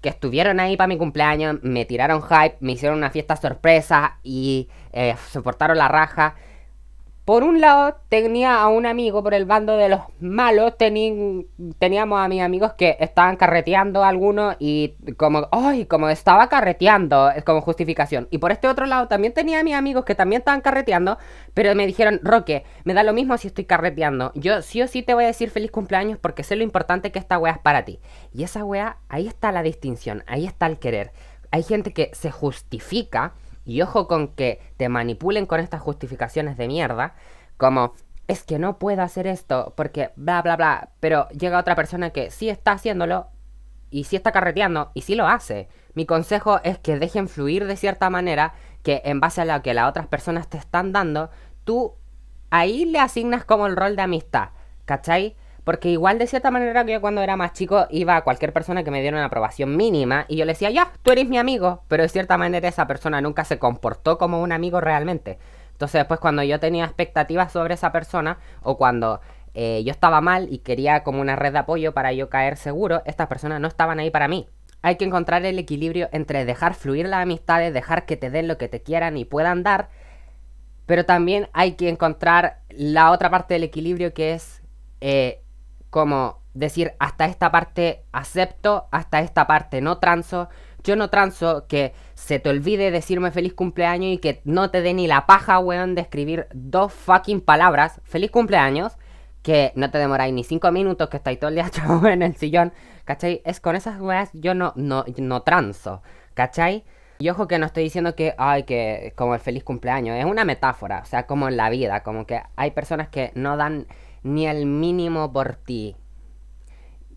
que 0.00 0.08
estuvieron 0.08 0.60
ahí 0.60 0.76
para 0.76 0.86
mi 0.86 0.96
cumpleaños, 0.96 1.58
me 1.62 1.84
tiraron 1.84 2.22
hype, 2.22 2.56
me 2.60 2.72
hicieron 2.72 2.98
una 2.98 3.10
fiesta 3.10 3.34
sorpresa 3.36 4.18
y 4.22 4.68
eh, 4.92 5.16
se 5.28 5.42
portaron 5.42 5.76
la 5.76 5.88
raja. 5.88 6.36
Por 7.24 7.44
un 7.44 7.60
lado, 7.60 7.98
tenía 8.08 8.60
a 8.60 8.66
un 8.66 8.84
amigo 8.84 9.22
por 9.22 9.32
el 9.32 9.44
bando 9.44 9.76
de 9.76 9.88
los 9.88 10.00
malos. 10.18 10.76
teníamos 10.76 12.20
a 12.20 12.26
mis 12.26 12.42
amigos 12.42 12.72
que 12.72 12.96
estaban 12.98 13.36
carreteando 13.36 14.02
algunos 14.02 14.56
y 14.58 14.96
como, 15.16 15.46
¡ay! 15.52 15.86
Como 15.86 16.08
estaba 16.08 16.48
carreteando, 16.48 17.30
es 17.30 17.44
como 17.44 17.60
justificación. 17.60 18.26
Y 18.32 18.38
por 18.38 18.50
este 18.50 18.66
otro 18.66 18.86
lado, 18.86 19.06
también 19.06 19.32
tenía 19.32 19.60
a 19.60 19.62
mis 19.62 19.74
amigos 19.74 20.04
que 20.04 20.16
también 20.16 20.40
estaban 20.40 20.62
carreteando, 20.62 21.16
pero 21.54 21.72
me 21.76 21.86
dijeron, 21.86 22.18
Roque, 22.24 22.64
me 22.82 22.92
da 22.92 23.04
lo 23.04 23.12
mismo 23.12 23.38
si 23.38 23.46
estoy 23.46 23.66
carreteando. 23.66 24.32
Yo 24.34 24.60
sí 24.60 24.82
o 24.82 24.88
sí 24.88 25.04
te 25.04 25.14
voy 25.14 25.22
a 25.22 25.28
decir 25.28 25.50
feliz 25.50 25.70
cumpleaños 25.70 26.18
porque 26.18 26.42
sé 26.42 26.56
lo 26.56 26.64
importante 26.64 27.12
que 27.12 27.20
esta 27.20 27.38
wea 27.38 27.52
es 27.52 27.58
para 27.60 27.84
ti. 27.84 28.00
Y 28.32 28.42
esa 28.42 28.64
wea, 28.64 28.96
ahí 29.08 29.28
está 29.28 29.52
la 29.52 29.62
distinción, 29.62 30.24
ahí 30.26 30.44
está 30.44 30.66
el 30.66 30.80
querer. 30.80 31.12
Hay 31.52 31.62
gente 31.62 31.92
que 31.92 32.10
se 32.14 32.32
justifica 32.32 33.34
y 33.64 33.82
ojo 33.82 34.08
con 34.08 34.28
que 34.28 34.60
te 34.76 34.88
manipulen 34.88 35.46
con 35.46 35.60
estas 35.60 35.80
justificaciones 35.80 36.56
de 36.56 36.68
mierda, 36.68 37.14
como 37.56 37.94
es 38.28 38.44
que 38.44 38.58
no 38.58 38.78
puedo 38.78 39.02
hacer 39.02 39.26
esto 39.26 39.74
porque 39.76 40.10
bla 40.16 40.42
bla 40.42 40.56
bla, 40.56 40.90
pero 41.00 41.28
llega 41.30 41.58
otra 41.58 41.74
persona 41.74 42.10
que 42.10 42.30
sí 42.30 42.48
está 42.48 42.72
haciéndolo 42.72 43.28
y 43.90 44.04
sí 44.04 44.16
está 44.16 44.32
carreteando 44.32 44.90
y 44.94 45.02
sí 45.02 45.14
lo 45.14 45.28
hace. 45.28 45.68
Mi 45.94 46.06
consejo 46.06 46.60
es 46.64 46.78
que 46.78 46.98
dejen 46.98 47.28
fluir 47.28 47.66
de 47.66 47.76
cierta 47.76 48.08
manera, 48.10 48.54
que 48.82 49.02
en 49.04 49.20
base 49.20 49.42
a 49.42 49.44
lo 49.44 49.62
que 49.62 49.74
las 49.74 49.88
otras 49.88 50.06
personas 50.06 50.48
te 50.48 50.56
están 50.56 50.92
dando, 50.92 51.30
tú 51.64 51.94
ahí 52.50 52.86
le 52.86 52.98
asignas 52.98 53.44
como 53.44 53.66
el 53.66 53.76
rol 53.76 53.94
de 53.96 54.02
amistad, 54.02 54.48
¿cachai? 54.86 55.36
Porque 55.64 55.90
igual 55.90 56.18
de 56.18 56.26
cierta 56.26 56.50
manera 56.50 56.84
que 56.84 56.92
yo 56.92 57.00
cuando 57.00 57.22
era 57.22 57.36
más 57.36 57.52
chico 57.52 57.86
iba 57.90 58.16
a 58.16 58.22
cualquier 58.22 58.52
persona 58.52 58.82
que 58.82 58.90
me 58.90 59.00
diera 59.00 59.16
una 59.16 59.26
aprobación 59.26 59.76
mínima 59.76 60.24
y 60.28 60.36
yo 60.36 60.44
le 60.44 60.52
decía, 60.52 60.70
ya, 60.70 60.92
tú 61.02 61.12
eres 61.12 61.28
mi 61.28 61.38
amigo, 61.38 61.82
pero 61.88 62.02
de 62.02 62.08
cierta 62.08 62.36
manera 62.36 62.68
esa 62.68 62.86
persona 62.86 63.20
nunca 63.20 63.44
se 63.44 63.58
comportó 63.58 64.18
como 64.18 64.42
un 64.42 64.50
amigo 64.50 64.80
realmente. 64.80 65.38
Entonces 65.70 66.00
después 66.00 66.18
cuando 66.18 66.42
yo 66.42 66.58
tenía 66.58 66.84
expectativas 66.84 67.52
sobre 67.52 67.74
esa 67.74 67.92
persona 67.92 68.38
o 68.62 68.76
cuando 68.76 69.20
eh, 69.54 69.82
yo 69.84 69.92
estaba 69.92 70.20
mal 70.20 70.48
y 70.50 70.58
quería 70.58 71.04
como 71.04 71.20
una 71.20 71.36
red 71.36 71.52
de 71.52 71.58
apoyo 71.58 71.92
para 71.92 72.12
yo 72.12 72.28
caer 72.28 72.56
seguro, 72.56 73.02
estas 73.04 73.28
personas 73.28 73.60
no 73.60 73.68
estaban 73.68 74.00
ahí 74.00 74.10
para 74.10 74.26
mí. 74.26 74.48
Hay 74.82 74.96
que 74.96 75.04
encontrar 75.04 75.44
el 75.44 75.60
equilibrio 75.60 76.08
entre 76.10 76.44
dejar 76.44 76.74
fluir 76.74 77.06
las 77.06 77.22
amistades, 77.22 77.72
dejar 77.72 78.04
que 78.04 78.16
te 78.16 78.30
den 78.30 78.48
lo 78.48 78.58
que 78.58 78.68
te 78.68 78.82
quieran 78.82 79.16
y 79.16 79.24
puedan 79.24 79.62
dar, 79.62 79.90
pero 80.86 81.04
también 81.04 81.48
hay 81.52 81.72
que 81.72 81.88
encontrar 81.88 82.58
la 82.70 83.12
otra 83.12 83.30
parte 83.30 83.54
del 83.54 83.62
equilibrio 83.62 84.12
que 84.12 84.34
es 84.34 84.62
eh, 85.00 85.41
como 85.92 86.40
decir 86.54 86.94
hasta 86.98 87.26
esta 87.26 87.52
parte 87.52 88.02
acepto, 88.12 88.88
hasta 88.90 89.20
esta 89.20 89.46
parte 89.46 89.82
no 89.82 89.98
transo. 89.98 90.48
Yo 90.82 90.96
no 90.96 91.10
transo 91.10 91.66
que 91.68 91.92
se 92.14 92.38
te 92.38 92.48
olvide 92.48 92.90
decirme 92.90 93.30
feliz 93.30 93.52
cumpleaños 93.52 94.14
y 94.14 94.16
que 94.16 94.40
no 94.44 94.70
te 94.70 94.80
dé 94.80 94.94
ni 94.94 95.06
la 95.06 95.26
paja, 95.26 95.58
weón, 95.58 95.94
de 95.94 96.00
escribir 96.00 96.48
dos 96.54 96.94
fucking 96.94 97.42
palabras, 97.42 98.00
feliz 98.04 98.30
cumpleaños, 98.30 98.96
que 99.42 99.72
no 99.74 99.90
te 99.90 99.98
demoráis 99.98 100.32
ni 100.32 100.44
cinco 100.44 100.72
minutos, 100.72 101.10
que 101.10 101.18
estáis 101.18 101.38
todo 101.38 101.48
el 101.50 101.56
día 101.56 101.68
chavo 101.70 102.06
en 102.06 102.22
el 102.22 102.36
sillón, 102.36 102.72
¿cachai? 103.04 103.42
Es 103.44 103.60
con 103.60 103.76
esas 103.76 104.00
weas 104.00 104.30
yo 104.32 104.54
no, 104.54 104.72
no, 104.74 105.04
no 105.18 105.42
transo, 105.42 106.02
¿cachai? 106.32 106.84
Y 107.18 107.28
ojo 107.28 107.46
que 107.46 107.58
no 107.58 107.66
estoy 107.66 107.84
diciendo 107.84 108.14
que, 108.16 108.34
ay, 108.38 108.62
que 108.62 109.12
como 109.14 109.34
el 109.34 109.40
feliz 109.40 109.62
cumpleaños, 109.62 110.16
es 110.16 110.24
una 110.24 110.46
metáfora, 110.46 111.00
o 111.02 111.04
sea, 111.04 111.26
como 111.26 111.48
en 111.48 111.58
la 111.58 111.68
vida, 111.68 112.02
como 112.02 112.26
que 112.26 112.40
hay 112.56 112.70
personas 112.70 113.10
que 113.10 113.30
no 113.34 113.58
dan 113.58 113.86
ni 114.22 114.46
el 114.46 114.66
mínimo 114.66 115.32
por 115.32 115.56
ti. 115.56 115.96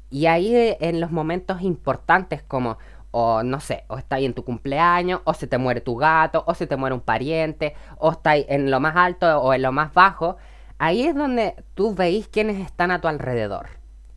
Y 0.09 0.27
ahí 0.27 0.75
en 0.79 1.01
los 1.01 1.11
momentos 1.11 1.61
importantes 1.61 2.43
como, 2.43 2.77
o 3.11 3.43
no 3.43 3.59
sé, 3.59 3.85
o 3.87 3.97
estás 3.97 4.21
en 4.21 4.33
tu 4.33 4.43
cumpleaños, 4.43 5.21
o 5.23 5.33
se 5.33 5.47
te 5.47 5.57
muere 5.57 5.81
tu 5.81 5.95
gato, 5.95 6.43
o 6.47 6.53
se 6.53 6.67
te 6.67 6.75
muere 6.75 6.93
un 6.93 7.01
pariente, 7.01 7.75
o 7.97 8.11
estás 8.11 8.39
en 8.47 8.71
lo 8.71 8.79
más 8.79 8.95
alto 8.95 9.41
o 9.41 9.53
en 9.53 9.61
lo 9.61 9.71
más 9.71 9.93
bajo, 9.93 10.37
ahí 10.77 11.03
es 11.03 11.15
donde 11.15 11.55
tú 11.73 11.95
veis 11.95 12.27
quiénes 12.27 12.59
están 12.59 12.91
a 12.91 13.01
tu 13.01 13.07
alrededor. 13.07 13.67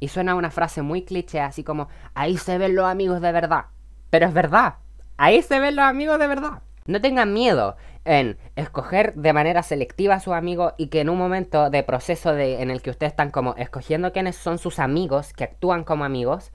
Y 0.01 0.09
suena 0.09 0.35
una 0.35 0.51
frase 0.51 0.83
muy 0.83 1.03
cliché, 1.03 1.41
así 1.41 1.65
como, 1.65 1.89
ahí 2.15 2.37
se 2.37 2.59
ven 2.59 2.75
los 2.75 2.87
amigos 2.87 3.21
de 3.21 3.33
verdad. 3.33 3.67
Pero 4.11 4.27
es 4.27 4.33
verdad, 4.33 4.77
ahí 5.17 5.43
se 5.43 5.59
ven 5.59 5.77
los 5.77 5.85
amigos 5.85 6.19
de 6.19 6.27
verdad. 6.27 6.63
No 6.87 7.01
tengan 7.01 7.33
miedo 7.33 7.77
en 8.09 8.39
escoger 8.57 9.15
de 9.15 9.35
manera 9.35 9.63
selectiva 9.63 10.15
a 10.15 10.21
sus 10.21 10.33
amigos 10.33 10.73
y 10.79 10.87
que 10.87 11.01
en 11.01 11.11
un 11.11 11.19
momento 11.19 11.69
de 11.69 11.83
proceso 11.83 12.33
de, 12.33 12.63
en 12.63 12.71
el 12.71 12.81
que 12.81 12.89
ustedes 12.89 13.13
están 13.13 13.31
como 13.31 13.55
escogiendo 13.57 14.13
quiénes 14.13 14.35
son 14.35 14.59
sus 14.59 14.79
amigos, 14.79 15.35
que 15.35 15.45
actúan 15.45 15.85
como 15.85 16.07
amigos, 16.07 16.51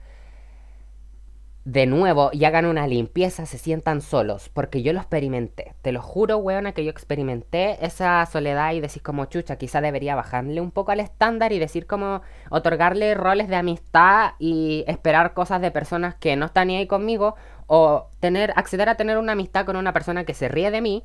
de 1.64 1.86
nuevo 1.86 2.30
y 2.32 2.44
hagan 2.44 2.66
una 2.66 2.86
limpieza, 2.86 3.46
se 3.46 3.56
sientan 3.56 4.00
solos, 4.00 4.50
porque 4.50 4.82
yo 4.82 4.92
lo 4.92 4.98
experimenté. 4.98 5.74
Te 5.80 5.92
lo 5.92 6.02
juro, 6.02 6.38
weona, 6.38 6.72
que 6.72 6.84
yo 6.84 6.90
experimenté 6.90 7.84
esa 7.84 8.26
soledad 8.26 8.72
y 8.74 8.80
decir 8.80 9.02
como 9.02 9.24
chucha, 9.26 9.56
quizá 9.56 9.80
debería 9.80 10.14
bajarle 10.16 10.60
un 10.60 10.72
poco 10.72 10.90
al 10.90 11.00
estándar 11.00 11.52
y 11.52 11.60
decir 11.60 11.86
como 11.86 12.20
otorgarle 12.50 13.14
roles 13.14 13.48
de 13.48 13.56
amistad 13.56 14.32
y 14.38 14.84
esperar 14.88 15.34
cosas 15.34 15.62
de 15.62 15.70
personas 15.70 16.16
que 16.16 16.36
no 16.36 16.46
están 16.46 16.68
ni 16.68 16.76
ahí 16.76 16.86
conmigo 16.86 17.36
o 17.66 18.08
tener 18.20 18.52
acceder 18.56 18.88
a 18.88 18.96
tener 18.96 19.16
una 19.18 19.32
amistad 19.32 19.64
con 19.64 19.76
una 19.76 19.92
persona 19.92 20.24
que 20.24 20.34
se 20.34 20.48
ríe 20.48 20.70
de 20.72 20.82
mí 20.82 21.04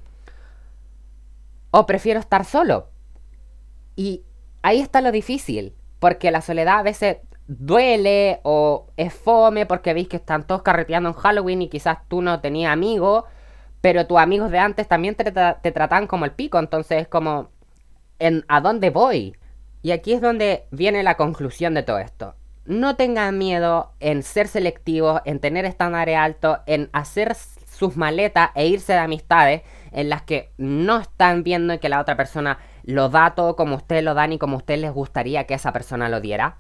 o 1.71 1.85
prefiero 1.85 2.19
estar 2.19 2.45
solo. 2.45 2.89
Y 3.95 4.23
ahí 4.61 4.79
está 4.79 5.01
lo 5.01 5.11
difícil, 5.11 5.75
porque 5.99 6.31
la 6.31 6.41
soledad 6.41 6.79
a 6.79 6.83
veces 6.83 7.17
duele 7.47 8.39
o 8.43 8.87
es 8.95 9.13
fome 9.13 9.65
porque 9.65 9.93
veis 9.93 10.07
que 10.07 10.17
están 10.17 10.45
todos 10.45 10.61
carreteando 10.61 11.09
en 11.09 11.15
Halloween 11.15 11.63
y 11.63 11.69
quizás 11.69 11.97
tú 12.07 12.21
no 12.21 12.41
tenías 12.41 12.71
amigos, 12.71 13.23
pero 13.81 14.05
tus 14.05 14.19
amigos 14.19 14.51
de 14.51 14.59
antes 14.59 14.87
también 14.87 15.15
te, 15.15 15.31
te 15.31 15.71
tratan 15.71 16.05
como 16.07 16.25
el 16.25 16.31
pico, 16.31 16.59
entonces 16.59 17.01
es 17.01 17.07
como, 17.07 17.49
¿en, 18.19 18.45
¿a 18.47 18.61
dónde 18.61 18.91
voy? 18.91 19.35
Y 19.81 19.91
aquí 19.91 20.13
es 20.13 20.21
donde 20.21 20.67
viene 20.71 21.03
la 21.03 21.15
conclusión 21.15 21.73
de 21.73 21.83
todo 21.83 21.99
esto. 21.99 22.35
No 22.65 22.95
tengan 22.95 23.37
miedo 23.37 23.93
en 23.99 24.21
ser 24.21 24.47
selectivos, 24.47 25.21
en 25.25 25.39
tener 25.39 25.65
estándares 25.65 26.17
altos, 26.17 26.59
en 26.67 26.89
hacer 26.93 27.35
sus 27.35 27.97
maletas 27.97 28.51
e 28.53 28.67
irse 28.67 28.93
de 28.93 28.99
amistades 28.99 29.61
en 29.91 30.09
las 30.09 30.21
que 30.23 30.51
no 30.57 30.99
están 30.99 31.43
viendo 31.43 31.79
que 31.79 31.89
la 31.89 31.99
otra 31.99 32.15
persona 32.15 32.59
lo 32.83 33.09
da 33.09 33.35
todo 33.35 33.55
como 33.55 33.75
ustedes 33.75 34.03
lo 34.03 34.13
dan 34.13 34.33
y 34.33 34.37
como 34.39 34.55
a 34.55 34.57
ustedes 34.57 34.81
les 34.81 34.91
gustaría 34.91 35.45
que 35.45 35.53
esa 35.53 35.73
persona 35.73 36.09
lo 36.09 36.21
diera. 36.21 36.57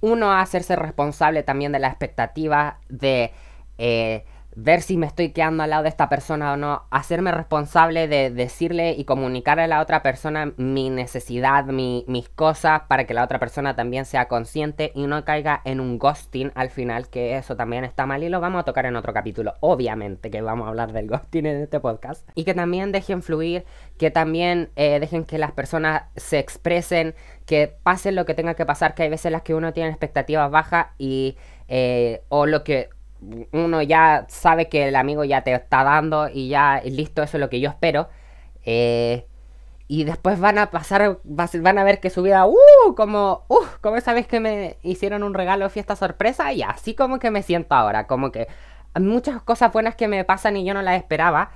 Uno 0.00 0.32
hacerse 0.32 0.76
responsable 0.76 1.42
también 1.42 1.72
de 1.72 1.78
la 1.78 1.88
expectativa 1.88 2.78
de 2.88 3.32
eh, 3.78 4.24
ver 4.56 4.82
si 4.82 4.96
me 4.96 5.06
estoy 5.06 5.30
quedando 5.30 5.62
al 5.62 5.70
lado 5.70 5.82
de 5.82 5.88
esta 5.88 6.08
persona 6.08 6.52
o 6.52 6.56
no, 6.56 6.84
hacerme 6.90 7.32
responsable 7.32 8.08
de 8.08 8.30
decirle 8.30 8.92
y 8.92 9.04
comunicarle 9.04 9.64
a 9.64 9.66
la 9.66 9.80
otra 9.80 10.02
persona 10.02 10.52
mi 10.56 10.90
necesidad, 10.90 11.64
mis 11.64 12.28
cosas, 12.30 12.82
para 12.88 13.04
que 13.04 13.14
la 13.14 13.24
otra 13.24 13.38
persona 13.38 13.74
también 13.74 14.04
sea 14.04 14.28
consciente 14.28 14.92
y 14.94 15.06
no 15.06 15.24
caiga 15.24 15.60
en 15.64 15.80
un 15.80 15.98
ghosting 15.98 16.52
al 16.54 16.70
final, 16.70 17.08
que 17.08 17.36
eso 17.36 17.56
también 17.56 17.84
está 17.84 18.06
mal 18.06 18.22
y 18.22 18.28
lo 18.28 18.40
vamos 18.40 18.60
a 18.60 18.64
tocar 18.64 18.86
en 18.86 18.96
otro 18.96 19.12
capítulo, 19.12 19.54
obviamente 19.60 20.30
que 20.30 20.40
vamos 20.40 20.66
a 20.66 20.68
hablar 20.68 20.92
del 20.92 21.08
ghosting 21.08 21.46
en 21.46 21.62
este 21.62 21.80
podcast. 21.80 22.28
Y 22.34 22.44
que 22.44 22.54
también 22.54 22.92
dejen 22.92 23.22
fluir, 23.22 23.64
que 23.98 24.10
también 24.10 24.70
eh, 24.76 25.00
dejen 25.00 25.24
que 25.24 25.38
las 25.38 25.52
personas 25.52 26.04
se 26.16 26.38
expresen, 26.38 27.14
que 27.46 27.74
pase 27.82 28.12
lo 28.12 28.24
que 28.24 28.34
tenga 28.34 28.54
que 28.54 28.66
pasar, 28.66 28.94
que 28.94 29.04
hay 29.04 29.10
veces 29.10 29.32
las 29.32 29.42
que 29.42 29.54
uno 29.54 29.72
tiene 29.72 29.90
expectativas 29.90 30.50
bajas 30.50 30.86
y... 30.98 31.36
Eh, 31.66 32.22
o 32.28 32.44
lo 32.44 32.62
que 32.62 32.90
uno 33.52 33.82
ya 33.82 34.26
sabe 34.28 34.68
que 34.68 34.88
el 34.88 34.96
amigo 34.96 35.24
ya 35.24 35.42
te 35.42 35.52
está 35.52 35.84
dando 35.84 36.28
y 36.28 36.48
ya 36.48 36.80
listo, 36.84 37.22
eso 37.22 37.36
es 37.36 37.40
lo 37.40 37.48
que 37.48 37.60
yo 37.60 37.70
espero. 37.70 38.08
Eh, 38.64 39.26
y 39.86 40.04
después 40.04 40.40
van 40.40 40.58
a 40.58 40.70
pasar, 40.70 41.20
van 41.24 41.78
a 41.78 41.84
ver 41.84 42.00
que 42.00 42.10
su 42.10 42.22
vida, 42.22 42.46
uh, 42.46 42.94
como, 42.96 43.44
uh, 43.48 43.64
como 43.80 43.96
esa 43.96 44.14
vez 44.14 44.26
que 44.26 44.40
me 44.40 44.78
hicieron 44.82 45.22
un 45.22 45.34
regalo 45.34 45.66
de 45.66 45.70
fiesta 45.70 45.94
sorpresa, 45.94 46.52
y 46.52 46.62
así 46.62 46.94
como 46.94 47.18
que 47.18 47.30
me 47.30 47.42
siento 47.42 47.74
ahora, 47.74 48.06
como 48.06 48.32
que 48.32 48.48
muchas 48.98 49.42
cosas 49.42 49.72
buenas 49.72 49.94
que 49.94 50.08
me 50.08 50.24
pasan 50.24 50.56
y 50.56 50.64
yo 50.64 50.72
no 50.72 50.82
las 50.82 50.96
esperaba, 50.96 51.50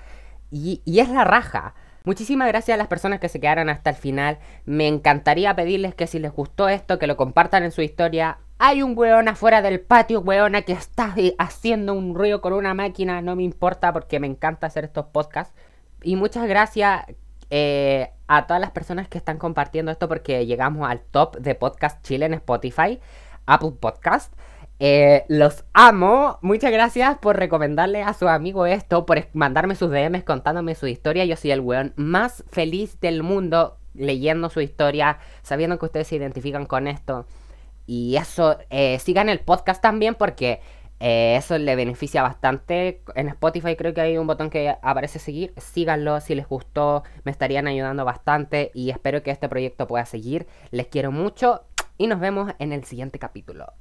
y, 0.51 0.83
y 0.85 1.01
es 1.01 1.09
la 1.09 1.25
raja. 1.25 1.75
Muchísimas 2.05 2.49
gracias 2.49 2.75
a 2.75 2.79
las 2.79 2.89
personas 2.89 3.21
que 3.21 3.29
se 3.29 3.41
quedaron 3.41 3.69
hasta 3.69 3.91
el 3.91 3.97
final. 3.97 4.39
Me 4.65 4.89
encantaría 4.89 5.55
pedirles 5.55 5.95
que 5.95 6.07
si 6.07 6.19
les 6.19 6.33
gustó 6.33 6.69
esto, 6.69 6.99
que 6.99 7.07
lo 7.07 7.17
compartan 7.17 7.65
en 7.65 7.71
su 7.71 7.83
historia. 7.83 8.39
Hay 8.61 8.83
un 8.83 8.99
weón 8.99 9.29
afuera 9.29 9.63
del 9.63 9.81
patio, 9.81 10.21
weona, 10.21 10.63
que 10.63 10.73
está 10.73 11.15
haciendo 11.39 11.95
un 11.95 12.17
ruido 12.17 12.41
con 12.41 12.53
una 12.53 12.75
máquina. 12.75 13.23
No 13.23 13.37
me 13.37 13.45
importa 13.45 13.93
porque 13.93 14.19
me 14.19 14.27
encanta 14.27 14.67
hacer 14.67 14.85
estos 14.85 15.07
podcasts. 15.07 15.55
Y 16.03 16.17
muchas 16.17 16.49
gracias 16.49 17.05
eh, 17.51 18.11
a 18.27 18.49
todas 18.49 18.61
las 18.61 18.73
personas 18.73 19.07
que 19.09 19.17
están 19.17 19.39
compartiendo 19.39 19.93
esto 19.93 20.09
porque 20.09 20.45
llegamos 20.45 20.91
al 20.91 21.01
top 21.01 21.37
de 21.37 21.55
podcast 21.55 22.05
Chile 22.05 22.27
en 22.27 22.35
Spotify, 22.35 22.99
Apple 23.47 23.75
Podcast. 23.79 24.35
Eh, 24.81 25.25
los 25.29 25.65
amo. 25.73 26.41
Muchas 26.43 26.73
gracias 26.73 27.17
por 27.19 27.37
recomendarle 27.37 28.03
a 28.03 28.13
su 28.13 28.29
amigo 28.29 28.67
esto, 28.67 29.07
por 29.07 29.25
mandarme 29.35 29.77
sus 29.77 29.91
DMs 29.91 30.25
contándome 30.25 30.75
su 30.75 30.89
historia. 30.89 31.25
Yo 31.25 31.37
soy 31.37 31.53
el 31.53 31.61
weón 31.61 31.93
más 31.95 32.43
feliz 32.51 32.99
del 32.99 33.23
mundo 33.23 33.79
leyendo 33.95 34.51
su 34.51 34.61
historia, 34.61 35.19
sabiendo 35.43 35.79
que 35.79 35.87
ustedes 35.87 36.09
se 36.09 36.17
identifican 36.17 36.67
con 36.67 36.89
esto. 36.89 37.25
Y 37.89 38.17
eso, 38.17 38.59
eh, 38.69 38.99
sigan 38.99 39.31
el 39.31 39.41
podcast 39.41 39.81
también 39.81 40.15
porque 40.15 40.61
eh, 41.01 41.37
eso 41.37 41.57
le 41.57 41.75
beneficia 41.75 42.23
bastante. 42.23 43.03
En 43.15 43.29
Spotify 43.29 43.77
creo 43.77 43.95
que 43.95 44.03
hay 44.03 44.19
un 44.19 44.27
botón 44.27 44.51
que 44.51 44.77
aparece 44.83 45.19
seguir. 45.19 45.55
Síganlo 45.57 46.21
si 46.21 46.35
les 46.35 46.47
gustó, 46.47 47.03
me 47.25 47.33
estarían 47.33 47.67
ayudando 47.67 48.05
bastante 48.05 48.71
y 48.75 48.91
espero 48.91 49.23
que 49.23 49.31
este 49.31 49.49
proyecto 49.49 49.87
pueda 49.87 50.05
seguir. 50.05 50.47
Les 50.71 50.87
quiero 50.89 51.13
mucho 51.13 51.65
y 51.97 52.09
nos 52.09 52.21
vemos 52.21 52.53
en 52.59 52.75
el 52.75 52.85
siguiente 52.85 53.19
capítulo. 53.19 53.73